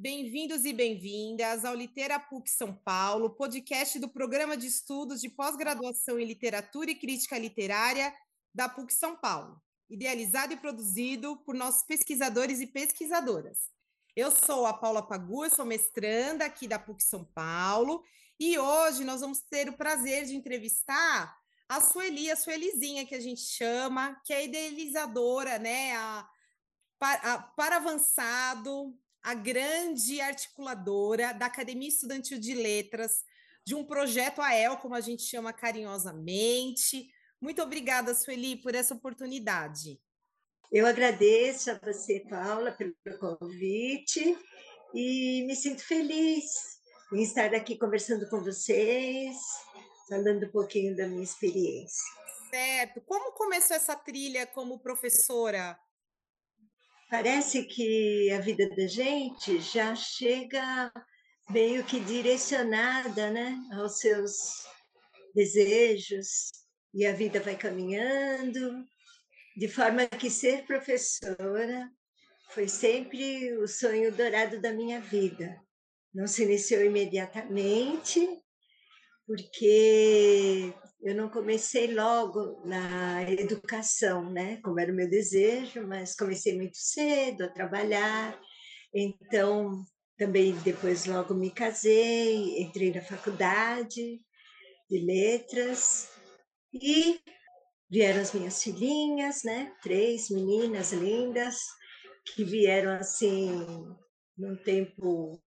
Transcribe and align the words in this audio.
Bem-vindos 0.00 0.64
e 0.64 0.72
bem-vindas 0.72 1.64
ao 1.64 1.74
Litera 1.74 2.20
PUC 2.20 2.48
São 2.48 2.72
Paulo, 2.72 3.30
podcast 3.30 3.98
do 3.98 4.08
Programa 4.08 4.56
de 4.56 4.68
Estudos 4.68 5.20
de 5.20 5.28
Pós-Graduação 5.28 6.20
em 6.20 6.24
Literatura 6.24 6.92
e 6.92 6.94
Crítica 6.94 7.36
Literária 7.36 8.14
da 8.54 8.68
PUC 8.68 8.94
São 8.94 9.16
Paulo, 9.16 9.60
idealizado 9.90 10.52
e 10.52 10.56
produzido 10.56 11.38
por 11.38 11.52
nossos 11.52 11.82
pesquisadores 11.82 12.60
e 12.60 12.68
pesquisadoras. 12.68 13.70
Eu 14.14 14.30
sou 14.30 14.66
a 14.66 14.72
Paula 14.72 15.02
Pagu, 15.02 15.50
sou 15.50 15.64
mestranda 15.64 16.44
aqui 16.44 16.68
da 16.68 16.78
PUC 16.78 17.02
São 17.02 17.24
Paulo, 17.24 18.04
e 18.38 18.56
hoje 18.56 19.02
nós 19.02 19.20
vamos 19.20 19.40
ter 19.40 19.68
o 19.68 19.76
prazer 19.76 20.26
de 20.26 20.36
entrevistar 20.36 21.36
a 21.68 21.80
Sueli, 21.80 22.30
a 22.30 22.36
Suelizinha 22.36 23.04
que 23.04 23.16
a 23.16 23.20
gente 23.20 23.40
chama, 23.40 24.14
que 24.24 24.32
é 24.32 24.44
idealizadora, 24.44 25.58
né, 25.58 25.96
a 25.96 26.28
para, 27.00 27.38
para 27.56 27.76
avançado, 27.76 28.96
a 29.22 29.34
grande 29.34 30.20
articuladora 30.20 31.32
da 31.32 31.46
Academia 31.46 31.88
Estudantil 31.88 32.38
de 32.38 32.54
Letras, 32.54 33.24
de 33.64 33.74
um 33.74 33.84
projeto 33.84 34.40
AEL, 34.40 34.78
como 34.78 34.94
a 34.94 35.00
gente 35.00 35.22
chama 35.22 35.52
carinhosamente. 35.52 37.08
Muito 37.40 37.62
obrigada, 37.62 38.14
Sueli, 38.14 38.56
por 38.56 38.74
essa 38.74 38.94
oportunidade. 38.94 40.00
Eu 40.70 40.86
agradeço 40.86 41.70
a 41.70 41.78
você, 41.78 42.20
Paula, 42.28 42.72
pelo 42.72 43.18
convite 43.18 44.36
e 44.94 45.44
me 45.46 45.54
sinto 45.56 45.82
feliz 45.82 46.78
em 47.12 47.22
estar 47.22 47.54
aqui 47.54 47.76
conversando 47.78 48.28
com 48.28 48.42
vocês, 48.42 49.36
falando 50.08 50.46
um 50.46 50.50
pouquinho 50.50 50.96
da 50.96 51.06
minha 51.06 51.22
experiência. 51.22 52.04
Certo. 52.50 53.00
Como 53.02 53.32
começou 53.32 53.76
essa 53.76 53.94
trilha 53.94 54.46
como 54.46 54.78
professora? 54.78 55.78
Parece 57.08 57.64
que 57.64 58.30
a 58.32 58.40
vida 58.40 58.68
da 58.68 58.86
gente 58.86 59.60
já 59.60 59.94
chega 59.94 60.92
meio 61.50 61.82
que 61.84 62.00
direcionada 62.00 63.30
né, 63.30 63.58
aos 63.72 63.98
seus 63.98 64.66
desejos, 65.34 66.50
e 66.94 67.06
a 67.06 67.12
vida 67.12 67.40
vai 67.40 67.56
caminhando, 67.56 68.84
de 69.56 69.68
forma 69.68 70.06
que 70.06 70.30
ser 70.30 70.66
professora 70.66 71.90
foi 72.50 72.68
sempre 72.68 73.52
o 73.58 73.66
sonho 73.66 74.14
dourado 74.14 74.60
da 74.60 74.72
minha 74.72 75.00
vida. 75.00 75.60
Não 76.14 76.26
se 76.26 76.42
iniciou 76.44 76.82
imediatamente, 76.82 78.26
porque 79.26 80.72
eu 81.00 81.14
não 81.14 81.28
comecei 81.28 81.94
logo 81.94 82.60
na 82.64 83.22
educação, 83.30 84.30
né? 84.30 84.60
Como 84.62 84.80
era 84.80 84.92
o 84.92 84.94
meu 84.94 85.08
desejo, 85.08 85.86
mas 85.86 86.14
comecei 86.14 86.56
muito 86.56 86.76
cedo 86.76 87.44
a 87.44 87.48
trabalhar. 87.48 88.38
Então, 88.92 89.84
também 90.16 90.52
depois 90.58 91.06
logo 91.06 91.34
me 91.34 91.50
casei, 91.50 92.60
entrei 92.60 92.92
na 92.92 93.00
faculdade 93.00 94.20
de 94.90 94.98
letras 94.98 96.10
e 96.72 97.20
vieram 97.90 98.20
as 98.20 98.32
minhas 98.32 98.62
filhinhas, 98.62 99.42
né? 99.44 99.72
Três 99.82 100.28
meninas 100.30 100.92
lindas 100.92 101.58
que 102.34 102.44
vieram 102.44 102.92
assim 102.92 103.64
num 104.36 104.56
tempo 104.56 105.40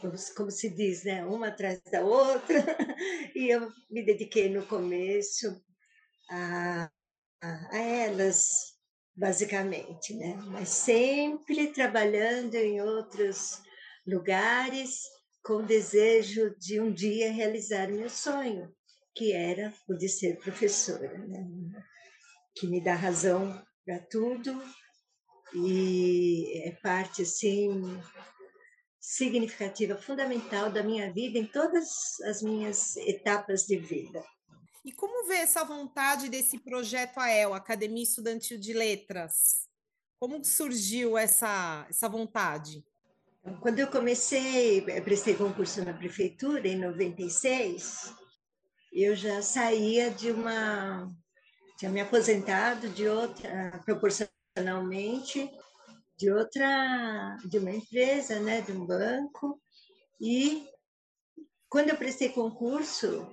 como, 0.00 0.50
se 0.50 0.68
diz, 0.70 1.04
né? 1.04 1.24
uma 1.24 1.48
atrás 1.48 1.80
da 1.90 2.02
outra, 2.02 2.54
e 3.34 3.48
eu 3.48 3.70
me 3.90 4.04
dediquei 4.04 4.48
no 4.48 4.66
começo 4.66 5.62
a, 6.30 6.90
a, 7.42 7.76
a 7.76 7.78
elas, 7.78 8.74
basicamente, 9.14 10.14
né? 10.14 10.34
mas 10.46 10.68
sempre 10.68 11.72
trabalhando 11.72 12.54
em 12.54 12.80
outros 12.80 13.60
lugares 14.06 15.02
com 15.42 15.54
o 15.54 15.66
desejo 15.66 16.54
de 16.58 16.80
um 16.80 16.92
dia 16.92 17.32
realizar 17.32 17.88
meu 17.88 18.08
sonho, 18.08 18.74
que 19.14 19.32
era 19.32 19.72
o 19.88 19.94
de 19.94 20.08
ser 20.08 20.38
professora, 20.38 21.18
né? 21.26 21.46
que 22.54 22.66
me 22.66 22.82
dá 22.82 22.94
razão 22.94 23.62
para 23.84 23.98
tudo 23.98 24.62
e 25.54 26.62
é 26.64 26.72
parte 26.82 27.22
assim 27.22 28.00
significativa, 29.10 29.96
fundamental 29.96 30.70
da 30.70 30.84
minha 30.84 31.12
vida 31.12 31.36
em 31.36 31.44
todas 31.44 32.20
as 32.20 32.40
minhas 32.42 32.96
etapas 32.98 33.66
de 33.66 33.76
vida. 33.76 34.22
E 34.84 34.92
como 34.92 35.26
vê 35.26 35.38
essa 35.38 35.64
vontade 35.64 36.28
desse 36.28 36.60
projeto 36.60 37.18
AEL, 37.18 37.52
Academia 37.52 38.04
Estudantil 38.04 38.56
de 38.56 38.72
Letras? 38.72 39.68
Como 40.20 40.44
surgiu 40.44 41.18
essa, 41.18 41.84
essa 41.90 42.08
vontade? 42.08 42.84
Quando 43.60 43.80
eu 43.80 43.88
comecei, 43.88 44.80
prestei 45.02 45.34
concurso 45.34 45.84
na 45.84 45.92
prefeitura 45.92 46.68
em 46.68 46.76
96, 46.76 48.14
eu 48.92 49.16
já 49.16 49.42
saía 49.42 50.08
de 50.10 50.30
uma. 50.30 51.10
tinha 51.76 51.90
me 51.90 52.00
aposentado 52.00 52.88
de 52.90 53.08
outra, 53.08 53.80
proporcionalmente, 53.84 55.50
de 56.20 56.30
outra, 56.30 57.38
de 57.46 57.58
uma 57.58 57.70
empresa, 57.70 58.38
né, 58.40 58.60
de 58.60 58.72
um 58.72 58.84
banco. 58.84 59.58
E 60.20 60.68
quando 61.66 61.88
eu 61.88 61.96
prestei 61.96 62.28
concurso, 62.28 63.26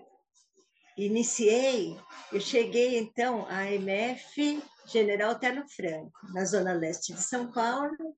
iniciei, 0.98 2.00
eu 2.32 2.40
cheguei 2.40 2.98
então 2.98 3.46
à 3.50 3.70
MF 3.70 4.64
General 4.86 5.38
Terno 5.38 5.68
Franco, 5.68 6.18
na 6.34 6.46
zona 6.46 6.72
leste 6.72 7.14
de 7.14 7.22
São 7.22 7.52
Paulo. 7.52 8.16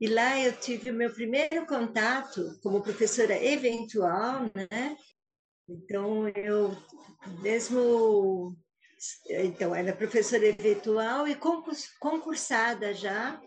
E 0.00 0.08
lá 0.08 0.36
eu 0.40 0.52
tive 0.58 0.90
o 0.90 0.94
meu 0.94 1.12
primeiro 1.12 1.64
contato 1.64 2.58
como 2.64 2.82
professora 2.82 3.40
eventual, 3.40 4.46
né? 4.52 4.96
Então 5.68 6.28
eu 6.30 6.76
mesmo 7.40 8.56
então 9.28 9.74
era 9.74 9.94
professora 9.94 10.44
eventual 10.46 11.28
e 11.28 11.38
concursada 12.00 12.92
já 12.92 13.40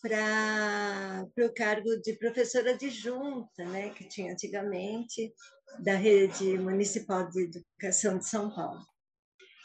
para 0.00 1.26
o 1.38 1.54
cargo 1.54 1.96
de 2.00 2.14
professora 2.14 2.72
adjunta, 2.72 3.64
né, 3.64 3.90
que 3.90 4.04
tinha 4.04 4.32
antigamente, 4.32 5.32
da 5.78 5.94
rede 5.94 6.58
municipal 6.58 7.28
de 7.28 7.44
educação 7.44 8.18
de 8.18 8.26
São 8.26 8.50
Paulo. 8.50 8.84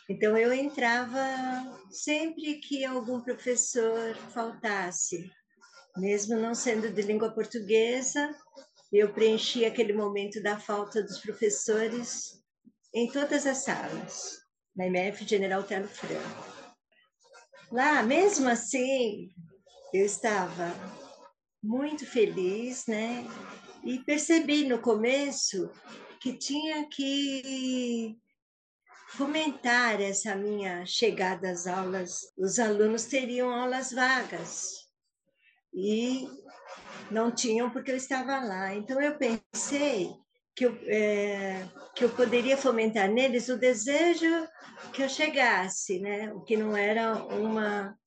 Então, 0.09 0.37
eu 0.37 0.53
entrava 0.53 1.19
sempre 1.89 2.59
que 2.59 2.85
algum 2.85 3.21
professor 3.21 4.15
faltasse, 4.33 5.31
mesmo 5.97 6.37
não 6.37 6.53
sendo 6.53 6.91
de 6.91 7.01
língua 7.01 7.31
portuguesa, 7.31 8.35
eu 8.93 9.11
preenchia 9.13 9.67
aquele 9.67 9.93
momento 9.93 10.41
da 10.41 10.59
falta 10.59 11.01
dos 11.01 11.19
professores 11.19 12.39
em 12.93 13.11
todas 13.11 13.45
as 13.45 13.57
salas, 13.59 14.39
na 14.75 14.85
MF 14.85 15.27
General 15.27 15.63
Telo 15.63 15.87
Franco. 15.87 16.55
Lá, 17.71 18.03
mesmo 18.03 18.47
assim, 18.47 19.33
eu 19.95 20.05
estava 20.05 20.73
muito 21.63 22.05
feliz, 22.05 22.85
né? 22.85 23.25
E 23.83 23.99
percebi 23.99 24.67
no 24.67 24.79
começo 24.79 25.69
que 26.19 26.33
tinha 26.33 26.87
que 26.89 28.17
fomentar 29.09 30.01
essa 30.01 30.35
minha 30.35 30.85
chegada 30.85 31.49
às 31.49 31.65
aulas. 31.65 32.33
Os 32.37 32.59
alunos 32.59 33.05
teriam 33.05 33.49
aulas 33.49 33.93
vagas 33.93 34.89
e 35.73 36.27
não 37.09 37.31
tinham 37.31 37.69
porque 37.69 37.91
eu 37.91 37.95
estava 37.95 38.39
lá. 38.41 38.75
Então 38.75 38.99
eu 38.99 39.17
pensei 39.17 40.11
que 40.53 40.65
eu, 40.65 40.77
é, 40.87 41.67
que 41.95 42.03
eu 42.03 42.09
poderia 42.09 42.57
fomentar 42.57 43.09
neles 43.09 43.47
o 43.47 43.57
desejo 43.57 44.47
que 44.93 45.03
eu 45.03 45.09
chegasse, 45.09 45.99
né? 45.99 46.33
O 46.33 46.41
que 46.41 46.57
não 46.57 46.75
era 46.75 47.23
uma 47.25 47.97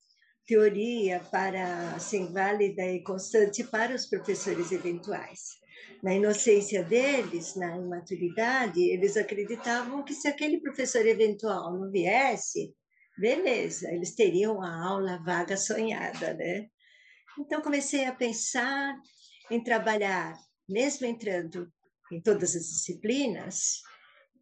teoria 0.49 1.19
para 1.31 1.93
assim 1.93 2.33
válida 2.33 2.83
e 2.83 3.03
constante 3.03 3.63
para 3.63 3.93
os 3.93 4.07
professores 4.07 4.71
eventuais. 4.71 5.59
Na 6.01 6.11
inocência 6.11 6.83
deles, 6.83 7.55
na 7.55 7.77
imaturidade, 7.77 8.81
eles 8.81 9.15
acreditavam 9.15 10.03
que 10.03 10.15
se 10.15 10.27
aquele 10.27 10.59
professor 10.59 11.05
eventual 11.05 11.77
não 11.77 11.91
viesse, 11.91 12.73
beleza, 13.15 13.91
eles 13.91 14.15
teriam 14.15 14.59
a 14.59 14.87
aula 14.87 15.21
vaga 15.23 15.55
sonhada, 15.55 16.33
né? 16.33 16.67
Então 17.37 17.61
comecei 17.61 18.05
a 18.05 18.15
pensar 18.15 18.95
em 19.51 19.63
trabalhar, 19.63 20.33
mesmo 20.67 21.05
entrando 21.05 21.71
em 22.11 22.19
todas 22.19 22.55
as 22.55 22.63
disciplinas, 22.63 23.81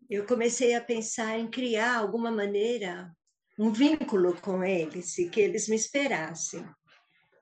eu 0.10 0.25
comecei 0.25 0.74
a 0.74 0.80
pensar 0.80 1.38
em 1.38 1.50
criar 1.50 1.98
alguma 1.98 2.31
maneira 2.31 3.12
um 3.57 3.71
vínculo 3.71 4.39
com 4.39 4.63
eles 4.63 5.18
e 5.18 5.30
que 5.30 5.42
eles 5.42 5.68
me 5.68 5.75
esperassem. 5.75 6.65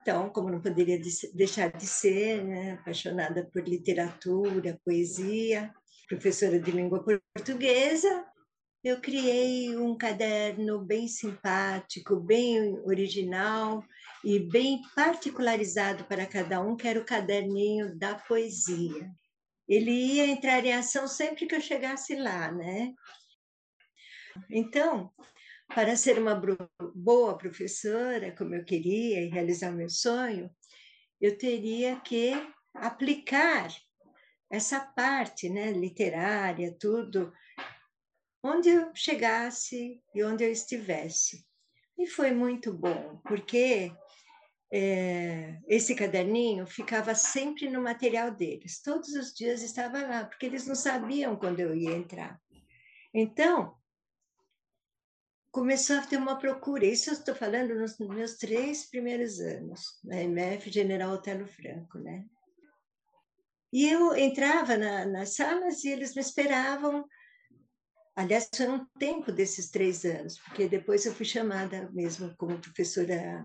Então, 0.01 0.29
como 0.29 0.49
não 0.49 0.61
poderia 0.61 0.99
deixar 1.33 1.71
de 1.71 1.87
ser, 1.87 2.43
né, 2.43 2.73
apaixonada 2.73 3.49
por 3.51 3.67
literatura, 3.67 4.79
poesia, 4.85 5.73
professora 6.07 6.59
de 6.59 6.71
língua 6.71 7.03
portuguesa, 7.03 8.23
eu 8.83 9.01
criei 9.01 9.75
um 9.75 9.97
caderno 9.97 10.79
bem 10.85 11.07
simpático, 11.07 12.19
bem 12.19 12.79
original 12.85 13.83
e 14.23 14.37
bem 14.37 14.79
particularizado 14.95 16.03
para 16.03 16.27
cada 16.27 16.61
um, 16.61 16.75
que 16.75 16.87
era 16.87 16.99
o 16.99 17.05
caderninho 17.05 17.97
da 17.97 18.13
poesia. 18.13 19.09
Ele 19.67 19.89
ia 19.89 20.27
entrar 20.27 20.63
em 20.63 20.73
ação 20.73 21.07
sempre 21.07 21.47
que 21.47 21.55
eu 21.55 21.61
chegasse 21.61 22.15
lá, 22.15 22.51
né? 22.51 22.93
Então, 24.51 25.11
para 25.67 25.95
ser 25.95 26.19
uma 26.19 26.39
boa 26.93 27.37
professora, 27.37 28.35
como 28.35 28.55
eu 28.55 28.63
queria, 28.63 29.21
e 29.21 29.29
realizar 29.29 29.71
o 29.71 29.75
meu 29.75 29.89
sonho, 29.89 30.49
eu 31.19 31.37
teria 31.37 31.99
que 32.01 32.31
aplicar 32.73 33.67
essa 34.49 34.79
parte 34.79 35.49
né, 35.49 35.71
literária, 35.71 36.75
tudo, 36.79 37.33
onde 38.43 38.69
eu 38.69 38.91
chegasse 38.93 40.01
e 40.13 40.23
onde 40.23 40.43
eu 40.43 40.51
estivesse. 40.51 41.45
E 41.97 42.05
foi 42.05 42.31
muito 42.31 42.73
bom, 42.73 43.19
porque 43.25 43.91
é, 44.71 45.57
esse 45.67 45.95
caderninho 45.95 46.67
ficava 46.67 47.15
sempre 47.15 47.69
no 47.69 47.81
material 47.81 48.31
deles. 48.31 48.81
Todos 48.81 49.09
os 49.09 49.33
dias 49.33 49.61
estava 49.61 50.05
lá, 50.05 50.25
porque 50.25 50.45
eles 50.45 50.67
não 50.67 50.75
sabiam 50.75 51.35
quando 51.35 51.59
eu 51.59 51.75
ia 51.75 51.91
entrar. 51.91 52.39
Então, 53.13 53.75
começou 55.55 55.95
a 55.95 56.01
ter 56.01 56.17
uma 56.17 56.37
procura. 56.37 56.85
Isso 56.85 57.09
eu 57.09 57.13
estou 57.13 57.33
falando 57.33 57.73
nos 57.75 57.97
meus 57.97 58.33
três 58.33 58.89
primeiros 58.89 59.39
anos, 59.39 59.97
na 60.03 60.21
MF 60.21 60.69
General 60.69 61.13
Otelo 61.13 61.47
Franco, 61.47 61.97
né? 61.97 62.25
E 63.71 63.87
eu 63.89 64.13
entrava 64.17 64.75
na, 64.75 65.05
nas 65.05 65.33
salas 65.33 65.81
e 65.85 65.89
eles 65.89 66.13
me 66.13 66.19
esperavam. 66.19 67.07
Aliás, 68.17 68.49
foi 68.53 68.67
um 68.67 68.85
tempo 68.99 69.31
desses 69.31 69.69
três 69.69 70.03
anos, 70.03 70.37
porque 70.39 70.67
depois 70.67 71.05
eu 71.05 71.15
fui 71.15 71.25
chamada 71.25 71.89
mesmo 71.93 72.35
como 72.35 72.59
professora 72.59 73.41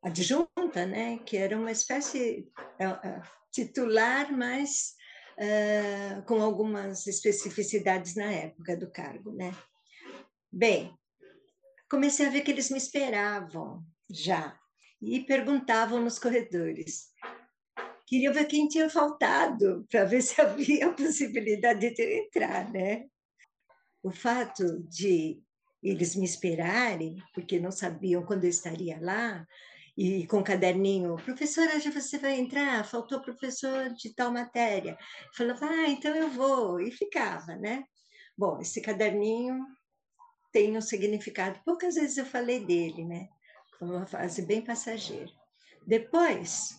adjunta, 0.00 0.86
né? 0.86 1.18
Que 1.26 1.38
era 1.38 1.58
uma 1.58 1.72
espécie 1.72 2.48
uh, 2.80 3.28
titular, 3.50 4.30
mas 4.32 4.94
uh, 5.38 6.22
com 6.22 6.40
algumas 6.40 7.08
especificidades 7.08 8.14
na 8.14 8.30
época 8.30 8.76
do 8.76 8.88
cargo, 8.88 9.32
né? 9.32 9.52
Bem, 10.52 10.94
comecei 11.90 12.26
a 12.26 12.30
ver 12.30 12.42
que 12.42 12.50
eles 12.50 12.70
me 12.70 12.78
esperavam 12.78 13.82
já 14.10 14.58
e 15.00 15.20
perguntavam 15.20 16.00
nos 16.00 16.18
corredores 16.18 17.12
queria 18.12 18.30
ver 18.30 18.44
quem 18.44 18.68
tinha 18.68 18.90
faltado, 18.90 19.86
para 19.90 20.04
ver 20.04 20.20
se 20.20 20.38
havia 20.42 20.86
a 20.86 20.92
possibilidade 20.92 21.94
de 21.94 22.02
eu 22.02 22.24
entrar, 22.24 22.70
né? 22.70 23.06
O 24.02 24.10
fato 24.10 24.82
de 24.82 25.42
eles 25.82 26.14
me 26.14 26.26
esperarem, 26.26 27.16
porque 27.32 27.58
não 27.58 27.72
sabiam 27.72 28.22
quando 28.22 28.44
eu 28.44 28.50
estaria 28.50 28.98
lá, 29.00 29.46
e 29.96 30.26
com 30.26 30.40
o 30.40 30.44
caderninho, 30.44 31.16
professora, 31.24 31.80
já 31.80 31.90
você 31.90 32.18
vai 32.18 32.38
entrar? 32.38 32.84
Faltou 32.84 33.22
professor 33.22 33.88
de 33.94 34.14
tal 34.14 34.30
matéria. 34.30 34.98
Falava, 35.34 35.64
ah, 35.64 35.88
então 35.88 36.14
eu 36.14 36.28
vou, 36.28 36.80
e 36.80 36.90
ficava, 36.90 37.56
né? 37.56 37.82
Bom, 38.36 38.60
esse 38.60 38.82
caderninho 38.82 39.58
tem 40.52 40.76
um 40.76 40.80
significado, 40.80 41.60
poucas 41.64 41.94
vezes 41.94 42.18
eu 42.18 42.26
falei 42.26 42.60
dele, 42.60 43.04
né? 43.04 43.28
Foi 43.78 43.88
uma 43.88 44.06
fase 44.06 44.42
bem 44.42 44.60
passageira. 44.60 45.30
Depois, 45.86 46.78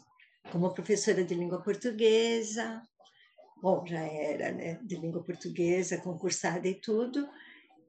como 0.52 0.74
professora 0.74 1.24
de 1.24 1.34
língua 1.34 1.62
portuguesa, 1.62 2.81
bom, 3.62 3.86
já 3.86 4.00
era 4.00 4.52
né, 4.52 4.80
de 4.84 4.96
língua 4.96 5.24
portuguesa, 5.24 5.98
concursada 5.98 6.68
e 6.68 6.75
tudo, 6.75 7.28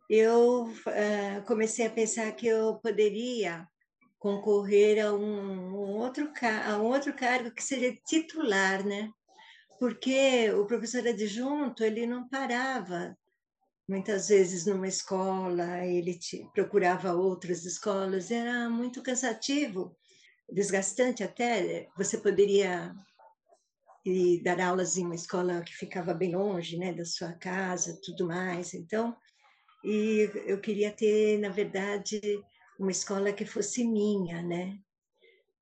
eu 0.09 0.65
uh, 0.65 1.43
comecei 1.47 1.87
a 1.87 1.91
pensar 1.91 2.33
que 2.33 2.47
eu 2.47 2.77
poderia 2.77 3.69
concorrer 4.19 5.05
a 5.05 5.13
um, 5.13 5.75
um, 5.75 5.97
outro, 5.99 6.33
a 6.67 6.79
um 6.79 6.85
outro 6.85 7.13
cargo 7.13 7.51
que 7.51 7.63
seria 7.63 7.95
titular, 8.07 8.85
né? 8.85 9.11
Porque 9.79 10.51
o 10.53 10.65
professor 10.65 11.07
adjunto, 11.07 11.85
ele 11.85 12.07
não 12.07 12.29
parava 12.29 13.17
muitas 13.89 14.29
vezes 14.29 14.67
numa 14.67 14.89
escola, 14.89 15.85
ele 15.85 16.15
te, 16.19 16.49
procurava 16.55 17.13
outras 17.13 17.65
escolas, 17.65 18.31
era 18.31 18.69
muito 18.69 19.03
cansativo 19.03 19.97
desgastante 20.51 21.23
até. 21.23 21.89
Você 21.97 22.19
poderia 22.19 22.95
ir 24.05 24.43
dar 24.43 24.61
aulas 24.61 24.97
em 24.97 25.05
uma 25.05 25.15
escola 25.15 25.63
que 25.63 25.75
ficava 25.75 26.13
bem 26.13 26.35
longe, 26.35 26.77
né, 26.77 26.93
da 26.93 27.05
sua 27.05 27.33
casa, 27.33 27.99
tudo 28.03 28.27
mais. 28.27 28.75
Então, 28.75 29.17
e 29.83 30.31
eu 30.47 30.61
queria 30.61 30.91
ter, 30.91 31.39
na 31.39 31.49
verdade, 31.49 32.21
uma 32.79 32.91
escola 32.91 33.33
que 33.33 33.45
fosse 33.45 33.85
minha, 33.85 34.43
né? 34.43 34.79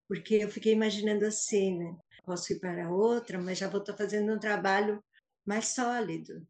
Porque 0.09 0.37
eu 0.37 0.49
fiquei 0.49 0.73
imaginando 0.73 1.25
assim, 1.25 1.79
né? 1.79 1.97
Posso 2.25 2.53
ir 2.53 2.61
para 2.61 2.91
outra, 2.91 3.41
mas 3.41 3.59
já 3.59 3.69
vou 3.69 3.81
estar 3.81 3.97
fazendo 3.97 4.33
um 4.33 4.39
trabalho 4.39 5.03
mais 5.45 5.69
sólido. 5.69 6.47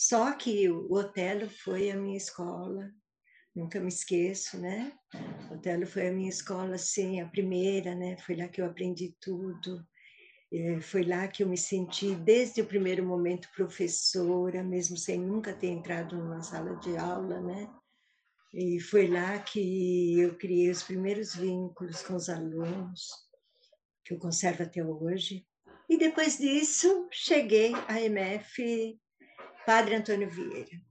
Só 0.00 0.32
que 0.32 0.66
o 0.66 0.90
Otelo 0.94 1.46
foi 1.50 1.90
a 1.90 1.94
minha 1.94 2.16
escola, 2.16 2.90
nunca 3.54 3.78
me 3.78 3.88
esqueço, 3.88 4.58
né? 4.58 4.94
O 5.50 5.58
Telo 5.58 5.86
foi 5.86 6.08
a 6.08 6.10
minha 6.10 6.30
escola, 6.30 6.76
assim, 6.76 7.20
a 7.20 7.28
primeira, 7.28 7.94
né? 7.94 8.16
Foi 8.24 8.34
lá 8.34 8.48
que 8.48 8.62
eu 8.62 8.64
aprendi 8.64 9.14
tudo. 9.20 9.86
É, 10.50 10.80
foi 10.80 11.04
lá 11.04 11.28
que 11.28 11.42
eu 11.42 11.48
me 11.50 11.58
senti, 11.58 12.14
desde 12.14 12.62
o 12.62 12.66
primeiro 12.66 13.04
momento, 13.04 13.50
professora, 13.54 14.64
mesmo 14.64 14.96
sem 14.96 15.20
nunca 15.20 15.52
ter 15.52 15.68
entrado 15.68 16.16
numa 16.16 16.42
sala 16.42 16.76
de 16.76 16.96
aula, 16.96 17.38
né? 17.42 17.70
E 18.54 18.80
foi 18.80 19.06
lá 19.06 19.38
que 19.40 20.18
eu 20.18 20.34
criei 20.38 20.70
os 20.70 20.82
primeiros 20.82 21.34
vínculos 21.34 22.00
com 22.00 22.14
os 22.14 22.30
alunos, 22.30 23.06
que 24.02 24.14
eu 24.14 24.18
conservo 24.18 24.62
até 24.62 24.82
hoje. 24.82 25.46
E 25.90 25.98
depois 25.98 26.38
disso, 26.38 27.06
cheguei 27.12 27.74
à 27.86 28.00
MF 28.00 28.98
Padre 29.70 29.94
Antônio 29.94 30.28
Vieira 30.28 30.82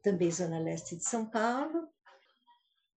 também 0.00 0.30
Zona 0.30 0.60
Leste 0.60 0.94
de 0.94 1.02
São 1.02 1.28
Paulo. 1.28 1.88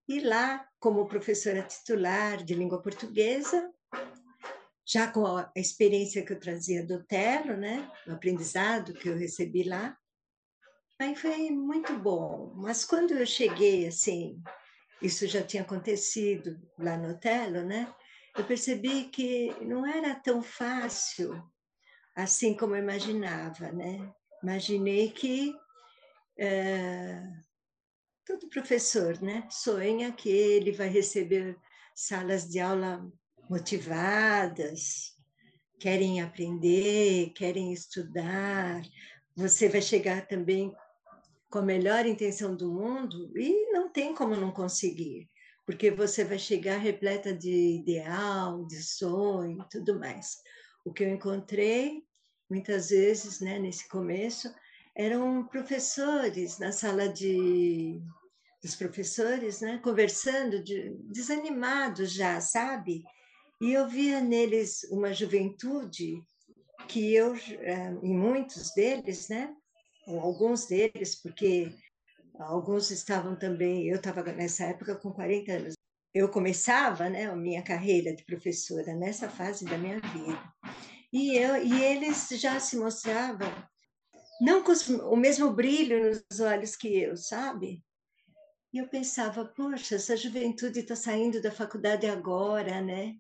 E 0.08 0.20
lá, 0.20 0.70
como 0.80 1.08
professora 1.08 1.64
titular 1.64 2.44
de 2.44 2.54
língua 2.54 2.80
portuguesa, 2.80 3.74
já 4.86 5.12
com 5.12 5.26
a 5.26 5.52
experiência 5.56 6.24
que 6.24 6.32
eu 6.32 6.40
trazia 6.40 6.86
do 6.86 7.04
Telo, 7.06 7.58
né, 7.58 7.92
o 8.06 8.12
aprendizado 8.12 8.94
que 8.94 9.10
eu 9.10 9.18
recebi 9.18 9.64
lá, 9.64 9.98
aí 11.02 11.16
foi 11.16 11.50
muito 11.50 11.98
bom. 11.98 12.54
Mas 12.58 12.86
quando 12.86 13.16
eu 13.16 13.26
cheguei, 13.26 13.88
assim, 13.88 14.40
isso 15.02 15.26
já 15.26 15.42
tinha 15.42 15.64
acontecido 15.64 16.62
lá 16.78 16.98
no 16.98 17.18
Telo, 17.18 17.64
né, 17.64 17.92
eu 18.38 18.46
percebi 18.46 19.06
que 19.06 19.50
não 19.66 19.88
era 19.88 20.14
tão 20.14 20.44
fácil 20.44 21.44
assim 22.16 22.56
como 22.56 22.76
eu 22.76 22.84
imaginava, 22.84 23.72
né? 23.72 24.14
Imaginei 24.46 25.10
que 25.10 25.56
é, 26.38 27.20
todo 28.24 28.48
professor 28.48 29.20
né, 29.20 29.48
sonha 29.50 30.12
que 30.12 30.30
ele 30.30 30.72
vai 30.72 30.88
receber 30.88 31.58
salas 31.96 32.48
de 32.48 32.60
aula 32.60 33.12
motivadas, 33.50 35.16
querem 35.80 36.22
aprender, 36.22 37.32
querem 37.32 37.74
estudar. 37.74 38.84
Você 39.36 39.68
vai 39.68 39.82
chegar 39.82 40.28
também 40.28 40.72
com 41.50 41.58
a 41.58 41.64
melhor 41.64 42.06
intenção 42.06 42.56
do 42.56 42.72
mundo 42.72 43.36
e 43.36 43.72
não 43.72 43.92
tem 43.92 44.14
como 44.14 44.36
não 44.36 44.52
conseguir, 44.52 45.28
porque 45.66 45.90
você 45.90 46.24
vai 46.24 46.38
chegar 46.38 46.78
repleta 46.78 47.34
de 47.34 47.80
ideal, 47.80 48.64
de 48.68 48.84
sonho 48.84 49.66
tudo 49.72 49.98
mais. 49.98 50.36
O 50.86 50.94
que 50.94 51.04
eu 51.04 51.10
encontrei 51.10 52.05
muitas 52.50 52.90
vezes, 52.90 53.40
né, 53.40 53.60
nesse 53.60 53.88
começo, 53.88 54.54
eram 54.96 55.46
professores 55.48 56.58
na 56.60 56.72
sala 56.72 57.10
de 57.10 58.02
dos 58.64 58.76
professores, 58.76 59.62
né, 59.62 59.80
conversando, 59.84 60.64
de, 60.64 60.90
desanimados 61.04 62.12
já, 62.12 62.42
sabe? 62.42 63.04
E 63.62 63.72
eu 63.72 63.88
via 63.88 64.20
neles 64.20 64.84
uma 64.90 65.14
juventude 65.14 66.20
que 66.88 67.14
eu, 67.14 67.36
eh, 67.36 67.96
em 68.02 68.18
muitos 68.18 68.74
deles, 68.74 69.30
né, 69.30 69.56
ou 70.08 70.20
alguns 70.20 70.66
deles, 70.66 71.22
porque 71.22 71.72
alguns 72.40 72.90
estavam 72.90 73.36
também, 73.36 73.88
eu 73.88 73.98
estava 73.98 74.24
nessa 74.34 74.66
época 74.66 74.96
com 74.96 75.12
40 75.12 75.52
anos. 75.52 75.74
Eu 76.12 76.30
começava, 76.30 77.08
né, 77.08 77.26
a 77.26 77.36
minha 77.36 77.62
carreira 77.62 78.16
de 78.16 78.26
professora 78.26 78.96
nessa 78.96 79.30
fase 79.30 79.64
da 79.66 79.78
minha 79.78 80.00
vida. 80.00 80.55
E 81.16 81.34
eu 81.38 81.56
e 81.66 81.82
eles 81.82 82.28
já 82.32 82.60
se 82.60 82.76
mostravam 82.76 83.48
não 84.42 84.62
com 84.62 84.74
o 85.10 85.16
mesmo 85.16 85.50
brilho 85.50 86.10
nos 86.10 86.42
olhos 86.42 86.76
que 86.76 86.90
eu, 86.90 87.16
sabe? 87.16 87.82
E 88.74 88.80
eu 88.80 88.90
pensava, 88.90 89.46
poxa, 89.46 89.96
essa 89.96 90.18
juventude 90.18 90.82
está 90.82 90.94
saindo 90.94 91.42
da 91.42 91.54
faculdade 91.54 92.06
agora, 92.06 92.82
né? 92.82 93.16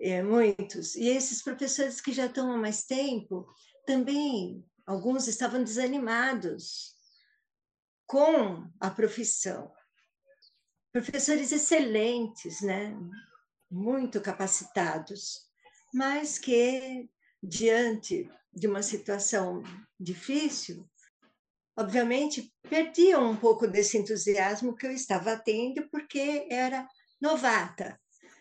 É, 0.00 0.22
muitos. 0.22 0.94
E 0.94 1.08
esses 1.08 1.42
professores 1.42 2.00
que 2.00 2.12
já 2.12 2.26
estão 2.26 2.52
há 2.52 2.56
mais 2.56 2.84
tempo, 2.84 3.52
também, 3.84 4.64
alguns 4.86 5.26
estavam 5.26 5.64
desanimados 5.64 6.94
com 8.06 8.64
a 8.78 8.90
profissão. 8.90 9.74
Professores 10.92 11.50
excelentes, 11.50 12.60
né? 12.60 12.96
muito 13.70 14.20
capacitados, 14.20 15.47
mas 15.92 16.38
que, 16.38 17.08
diante 17.42 18.30
de 18.52 18.66
uma 18.66 18.82
situação 18.82 19.62
difícil, 19.98 20.88
obviamente 21.76 22.52
perdiam 22.68 23.30
um 23.30 23.36
pouco 23.36 23.66
desse 23.66 23.96
entusiasmo 23.96 24.74
que 24.74 24.86
eu 24.86 24.92
estava 24.92 25.36
tendo, 25.36 25.88
porque 25.90 26.46
era 26.50 26.86
novata, 27.20 27.98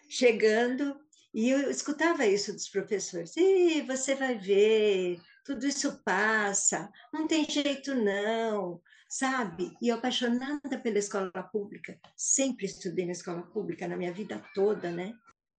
chegando, 0.10 1.00
e 1.34 1.50
eu 1.50 1.70
escutava 1.70 2.26
isso 2.26 2.54
dos 2.54 2.68
professores: 2.68 3.36
e 3.38 3.82
você 3.82 4.16
vai 4.16 4.38
ver, 4.38 5.20
tudo 5.46 5.68
isso 5.68 6.02
passa, 6.04 6.90
não 7.14 7.28
tem 7.28 7.48
jeito 7.50 7.94
não, 7.94 8.82
sabe? 9.08 9.76
E 9.82 9.90
eu 9.90 9.98
apaixonada 9.98 10.80
pela 10.80 10.98
escola 10.98 11.32
pública, 11.52 12.00
sempre 12.16 12.66
estudei 12.66 13.06
na 13.06 13.12
escola 13.12 13.44
pública 13.44 13.88
na 13.88 13.96
minha 13.98 14.12
vida 14.12 14.44
toda, 14.54 14.92
né? 14.92 15.14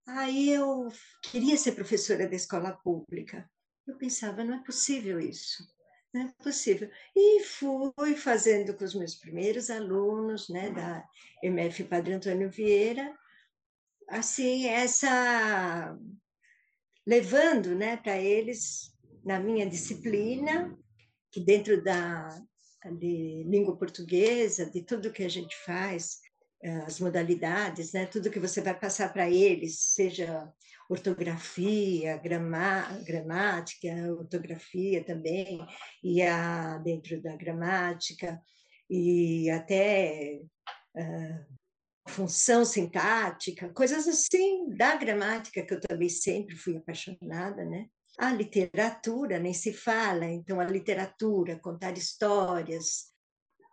Aí 0.08 0.50
eu 0.50 0.88
queria 1.22 1.56
ser 1.58 1.72
professora 1.72 2.26
da 2.26 2.34
escola 2.34 2.72
pública. 2.72 3.48
Eu 3.86 3.98
pensava, 3.98 4.42
não 4.42 4.54
é 4.54 4.64
possível 4.64 5.20
isso, 5.20 5.62
não 6.14 6.22
é 6.22 6.32
possível. 6.42 6.90
E 7.14 7.44
fui 7.44 8.16
fazendo 8.16 8.74
com 8.74 8.84
os 8.84 8.94
meus 8.94 9.14
primeiros 9.14 9.68
alunos, 9.68 10.48
né, 10.48 10.70
da 10.70 11.06
MF 11.42 11.84
Padre 11.84 12.14
Antônio 12.14 12.50
Vieira, 12.50 13.14
assim, 14.08 14.66
essa 14.66 15.94
levando, 17.06 17.74
né, 17.74 17.98
para 17.98 18.18
eles 18.18 18.90
na 19.22 19.38
minha 19.38 19.68
disciplina, 19.68 20.74
que 21.30 21.40
dentro 21.40 21.82
da 21.84 22.28
de 22.98 23.44
língua 23.46 23.76
portuguesa, 23.76 24.70
de 24.70 24.82
tudo 24.82 25.12
que 25.12 25.24
a 25.24 25.28
gente 25.28 25.54
faz, 25.64 26.20
as 26.86 26.98
modalidades, 26.98 27.92
né? 27.92 28.06
tudo 28.06 28.30
que 28.30 28.40
você 28.40 28.60
vai 28.60 28.78
passar 28.78 29.12
para 29.12 29.30
eles, 29.30 29.78
seja 29.78 30.52
ortografia, 30.88 32.16
grama, 32.16 32.82
gramática, 33.04 33.88
ortografia 34.18 35.04
também, 35.04 35.64
e 36.02 36.22
a, 36.22 36.78
dentro 36.78 37.20
da 37.22 37.36
gramática, 37.36 38.40
e 38.88 39.50
até 39.50 40.40
uh, 40.96 41.58
função 42.08 42.64
sintática, 42.64 43.68
coisas 43.68 44.08
assim 44.08 44.70
da 44.70 44.96
gramática, 44.96 45.62
que 45.62 45.74
eu 45.74 45.80
também 45.80 46.08
sempre 46.08 46.56
fui 46.56 46.76
apaixonada, 46.76 47.64
né? 47.64 47.86
A 48.18 48.32
literatura 48.32 49.38
nem 49.38 49.52
se 49.52 49.72
fala, 49.72 50.24
então 50.24 50.58
a 50.58 50.64
literatura, 50.64 51.58
contar 51.58 51.96
histórias 51.96 53.12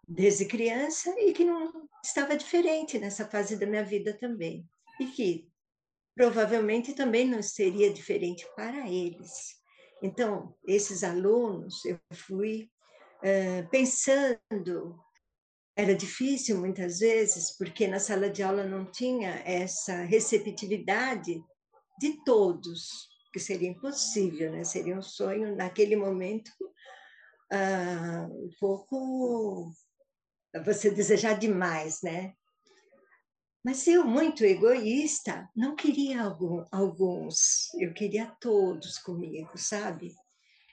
desde 0.08 0.46
criança 0.46 1.14
e 1.20 1.34
que 1.34 1.44
não 1.44 1.88
estava 2.04 2.38
diferente 2.38 3.00
nessa 3.00 3.28
fase 3.28 3.56
da 3.58 3.66
minha 3.66 3.84
vida 3.84 4.18
também. 4.18 4.68
E 5.00 5.08
que 5.08 5.50
provavelmente 6.16 6.94
também 6.94 7.28
não 7.28 7.42
seria 7.42 7.92
diferente 7.92 8.48
para 8.56 8.90
eles. 8.90 9.32
Então, 10.02 10.56
esses 10.68 11.04
alunos, 11.04 11.84
eu 11.86 12.00
fui 12.14 12.70
uh, 13.22 13.70
pensando, 13.70 14.98
era 15.76 15.96
difícil 15.96 16.58
muitas 16.58 17.00
vezes, 17.00 17.58
porque 17.58 17.88
na 17.88 18.00
sala 18.00 18.30
de 18.30 18.44
aula 18.44 18.64
não 18.64 18.90
tinha 18.90 19.42
essa 19.46 20.04
receptividade 20.04 21.44
de 22.00 22.24
todos 22.24 23.10
que 23.34 23.40
seria 23.40 23.70
impossível, 23.70 24.52
né? 24.52 24.64
Seria 24.64 24.98
um 24.98 25.02
sonho 25.02 25.56
naquele 25.56 25.98
momento 25.98 26.50
uh, 27.52 28.46
um 28.46 28.50
pouco 28.60 29.74
você 30.64 30.90
desejar 30.90 31.38
demais, 31.38 32.02
né? 32.02 32.34
Mas 33.64 33.88
eu, 33.88 34.06
muito 34.06 34.46
egoísta, 34.46 35.50
não 35.56 35.76
queria 35.76 36.22
algum, 36.22 36.64
alguns, 36.72 37.74
eu 37.80 37.94
queria 37.94 38.28
todos 38.40 39.00
comigo, 39.00 39.58
sabe? 39.58 40.14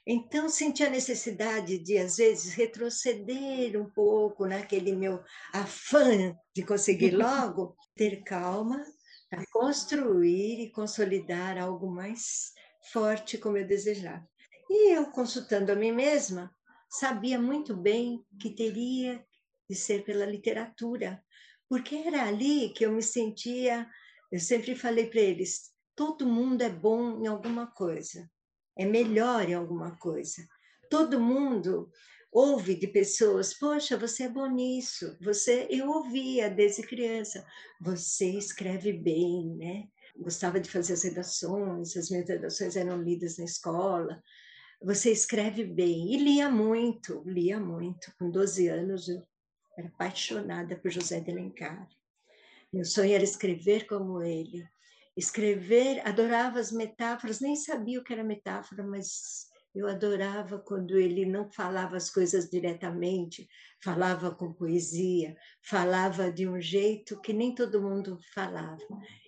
Então, 0.07 0.49
senti 0.49 0.83
a 0.83 0.91
necessidade 0.91 1.79
de, 1.79 1.97
às 1.97 2.17
vezes, 2.17 2.53
retroceder 2.53 3.81
um 3.81 3.89
pouco 3.89 4.47
naquele 4.47 4.95
meu 4.95 5.23
afã 5.55 6.37
de 6.55 6.65
conseguir 6.65 7.13
logo, 7.17 7.75
ter 7.95 8.23
calma 8.25 8.85
a 9.33 9.43
construir 9.51 10.61
e 10.61 10.71
consolidar 10.71 11.57
algo 11.57 11.91
mais 11.91 12.53
forte 12.93 13.39
como 13.39 13.57
eu 13.57 13.67
desejava. 13.67 14.29
E 14.69 14.95
eu, 14.95 15.07
consultando 15.13 15.73
a 15.73 15.77
mim 15.77 15.93
mesma, 15.93 16.55
sabia 16.91 17.41
muito 17.41 17.75
bem 17.75 18.23
que 18.39 18.51
teria 18.51 19.25
de 19.73 19.79
ser 19.79 20.05
pela 20.05 20.27
literatura, 20.27 21.25
porque 21.67 21.97
era 21.97 22.29
ali 22.29 22.75
que 22.75 22.85
eu 22.85 22.93
me 22.93 23.03
sentia. 23.03 23.89
Eu 24.31 24.39
sempre 24.39 24.77
falei 24.77 25.07
para 25.07 25.21
eles: 25.21 25.73
todo 25.97 26.27
mundo 26.27 26.61
é 26.61 26.69
bom 26.69 27.23
em 27.23 27.27
alguma 27.27 27.67
coisa, 27.67 28.31
é 28.77 28.85
melhor 28.85 29.49
em 29.49 29.55
alguma 29.55 29.97
coisa. 29.97 30.47
Todo 30.91 31.19
mundo 31.19 31.91
ouve 32.31 32.75
de 32.75 32.87
pessoas, 32.87 33.55
poxa, 33.55 33.97
você 33.97 34.25
é 34.25 34.29
bom 34.29 34.47
nisso, 34.47 35.17
você, 35.23 35.67
eu 35.71 35.89
ouvia 35.89 36.51
desde 36.51 36.83
criança, 36.83 37.47
você 37.81 38.27
escreve 38.27 38.93
bem, 38.93 39.57
né? 39.57 39.89
Gostava 40.17 40.61
de 40.61 40.69
fazer 40.69 40.93
as 40.93 41.03
redações, 41.03 41.97
as 41.97 42.11
minhas 42.11 42.29
redações 42.29 42.77
eram 42.77 43.03
lidas 43.03 43.39
na 43.39 43.45
escola, 43.45 44.23
você 44.83 45.11
escreve 45.11 45.65
bem, 45.65 46.13
e 46.13 46.19
lia 46.19 46.51
muito, 46.51 47.23
lia 47.25 47.59
muito, 47.59 48.13
com 48.19 48.31
12 48.31 48.69
anos 48.69 49.09
eu 49.09 49.23
era 49.77 49.89
apaixonada 49.89 50.77
por 50.77 50.91
José 50.91 51.21
de 51.21 51.31
Alencar, 51.31 51.89
meu 52.73 52.85
sonho 52.85 53.15
era 53.15 53.23
escrever 53.25 53.87
como 53.87 54.23
ele, 54.23 54.67
escrever, 55.17 56.01
adorava 56.07 56.59
as 56.59 56.73
metáforas, 56.73 57.41
nem 57.41 57.55
sabia 57.55 58.01
o 58.01 58.05
que 58.05 58.13
era 58.13 58.25
metáfora, 58.25 58.83
mas 58.83 59.47
eu 59.75 59.87
adorava 59.87 60.59
quando 60.59 60.99
ele 60.99 61.25
não 61.25 61.51
falava 61.51 61.97
as 61.97 62.11
coisas 62.11 62.49
diretamente, 62.49 63.49
falava 63.83 64.31
com 64.35 64.53
poesia, 64.53 65.37
falava 65.63 66.31
de 66.31 66.47
um 66.47 66.61
jeito 66.61 67.21
que 67.21 67.33
nem 67.33 67.55
todo 67.55 67.83
mundo 67.83 68.19
falava. 68.35 68.83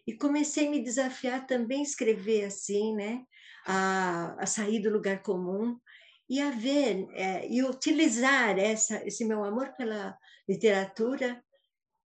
E 0.07 0.13
comecei 0.15 0.67
a 0.67 0.71
me 0.71 0.83
desafiar 0.83 1.47
também 1.47 1.81
a 1.81 1.85
escrever 1.85 2.45
assim, 2.45 2.95
né? 2.95 3.25
A, 3.67 4.37
a 4.39 4.47
sair 4.47 4.81
do 4.81 4.91
lugar 4.91 5.23
comum 5.23 5.79
e 6.29 6.41
a 6.41 6.51
ver 6.51 7.09
é, 7.13 7.47
e 7.49 7.63
utilizar 7.63 8.59
essa, 8.59 9.07
esse 9.07 9.25
meu 9.25 9.45
amor 9.45 9.73
pela 9.77 10.17
literatura, 10.49 11.43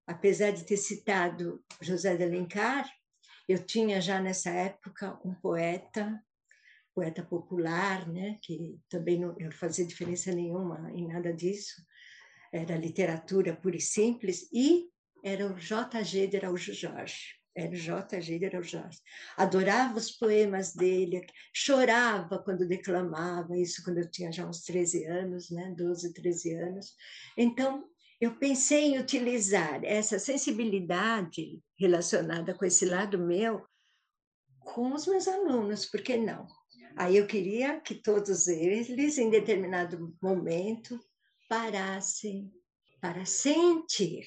apesar 0.07 0.51
de 0.51 0.65
ter 0.65 0.77
citado 0.77 1.63
José 1.81 2.17
de 2.17 2.25
Alencar, 2.25 2.89
eu 3.49 3.65
tinha 3.65 4.01
já 4.01 4.21
nessa 4.21 4.51
época 4.51 5.19
um 5.25 5.35
poeta 5.35 6.23
poeta 6.99 7.23
popular, 7.23 8.09
né, 8.09 8.41
que 8.43 8.77
também 8.89 9.21
não, 9.21 9.33
não 9.39 9.53
fazia 9.53 9.87
diferença 9.87 10.33
nenhuma 10.33 10.91
em 10.93 11.07
nada 11.07 11.33
disso, 11.33 11.81
era 12.53 12.77
literatura 12.77 13.55
pura 13.55 13.77
e 13.77 13.81
simples, 13.81 14.49
e 14.53 14.89
era 15.23 15.47
o 15.47 15.57
J.G. 15.57 16.27
de 16.27 16.37
Araújo 16.37 16.75
Jorge. 16.75 17.38
Era 17.55 17.73
o 17.73 17.77
J.G. 17.77 18.51
Jorge. 18.63 19.01
Adorava 19.37 19.99
os 19.99 20.11
poemas 20.13 20.75
dele, 20.75 21.27
chorava 21.53 22.39
quando 22.39 22.69
declamava, 22.69 23.59
isso 23.59 23.83
quando 23.83 23.99
eu 23.99 24.11
tinha 24.11 24.31
já 24.31 24.47
uns 24.47 24.63
13 24.63 25.05
anos, 25.07 25.51
né, 25.51 25.75
12, 25.77 26.13
13 26.13 26.55
anos. 26.55 26.95
Então, 27.37 27.85
eu 28.21 28.37
pensei 28.37 28.87
em 28.87 28.99
utilizar 28.99 29.85
essa 29.85 30.19
sensibilidade 30.19 31.61
relacionada 31.79 32.55
com 32.55 32.65
esse 32.65 32.85
lado 32.85 33.19
meu 33.19 33.65
com 34.61 34.93
os 34.93 35.07
meus 35.07 35.27
alunos, 35.27 35.87
por 35.87 36.03
que 36.03 36.17
não? 36.17 36.47
Aí 36.97 37.17
eu 37.17 37.27
queria 37.27 37.81
que 37.81 37.95
todos 37.95 38.49
eles, 38.49 39.19
em 39.19 39.31
determinado 39.31 40.15
momento, 40.21 40.99
parassem 41.49 42.53
para 43.01 43.25
sentir. 43.25 44.27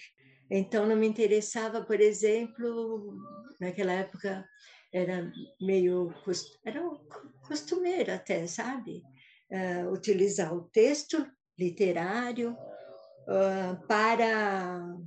Então, 0.52 0.86
não 0.86 0.96
me 0.96 1.08
interessava, 1.08 1.82
por 1.82 2.02
exemplo, 2.02 3.18
naquela 3.60 3.94
época 3.94 4.46
era 4.94 5.32
meio 5.62 6.14
era 6.66 6.82
costumeiro 7.48 8.14
até, 8.14 8.46
sabe? 8.46 9.02
Uh, 9.50 9.92
utilizar 9.92 10.54
o 10.54 10.66
texto 10.66 11.26
literário 11.58 12.52
uh, 12.52 13.88
para 13.88 14.98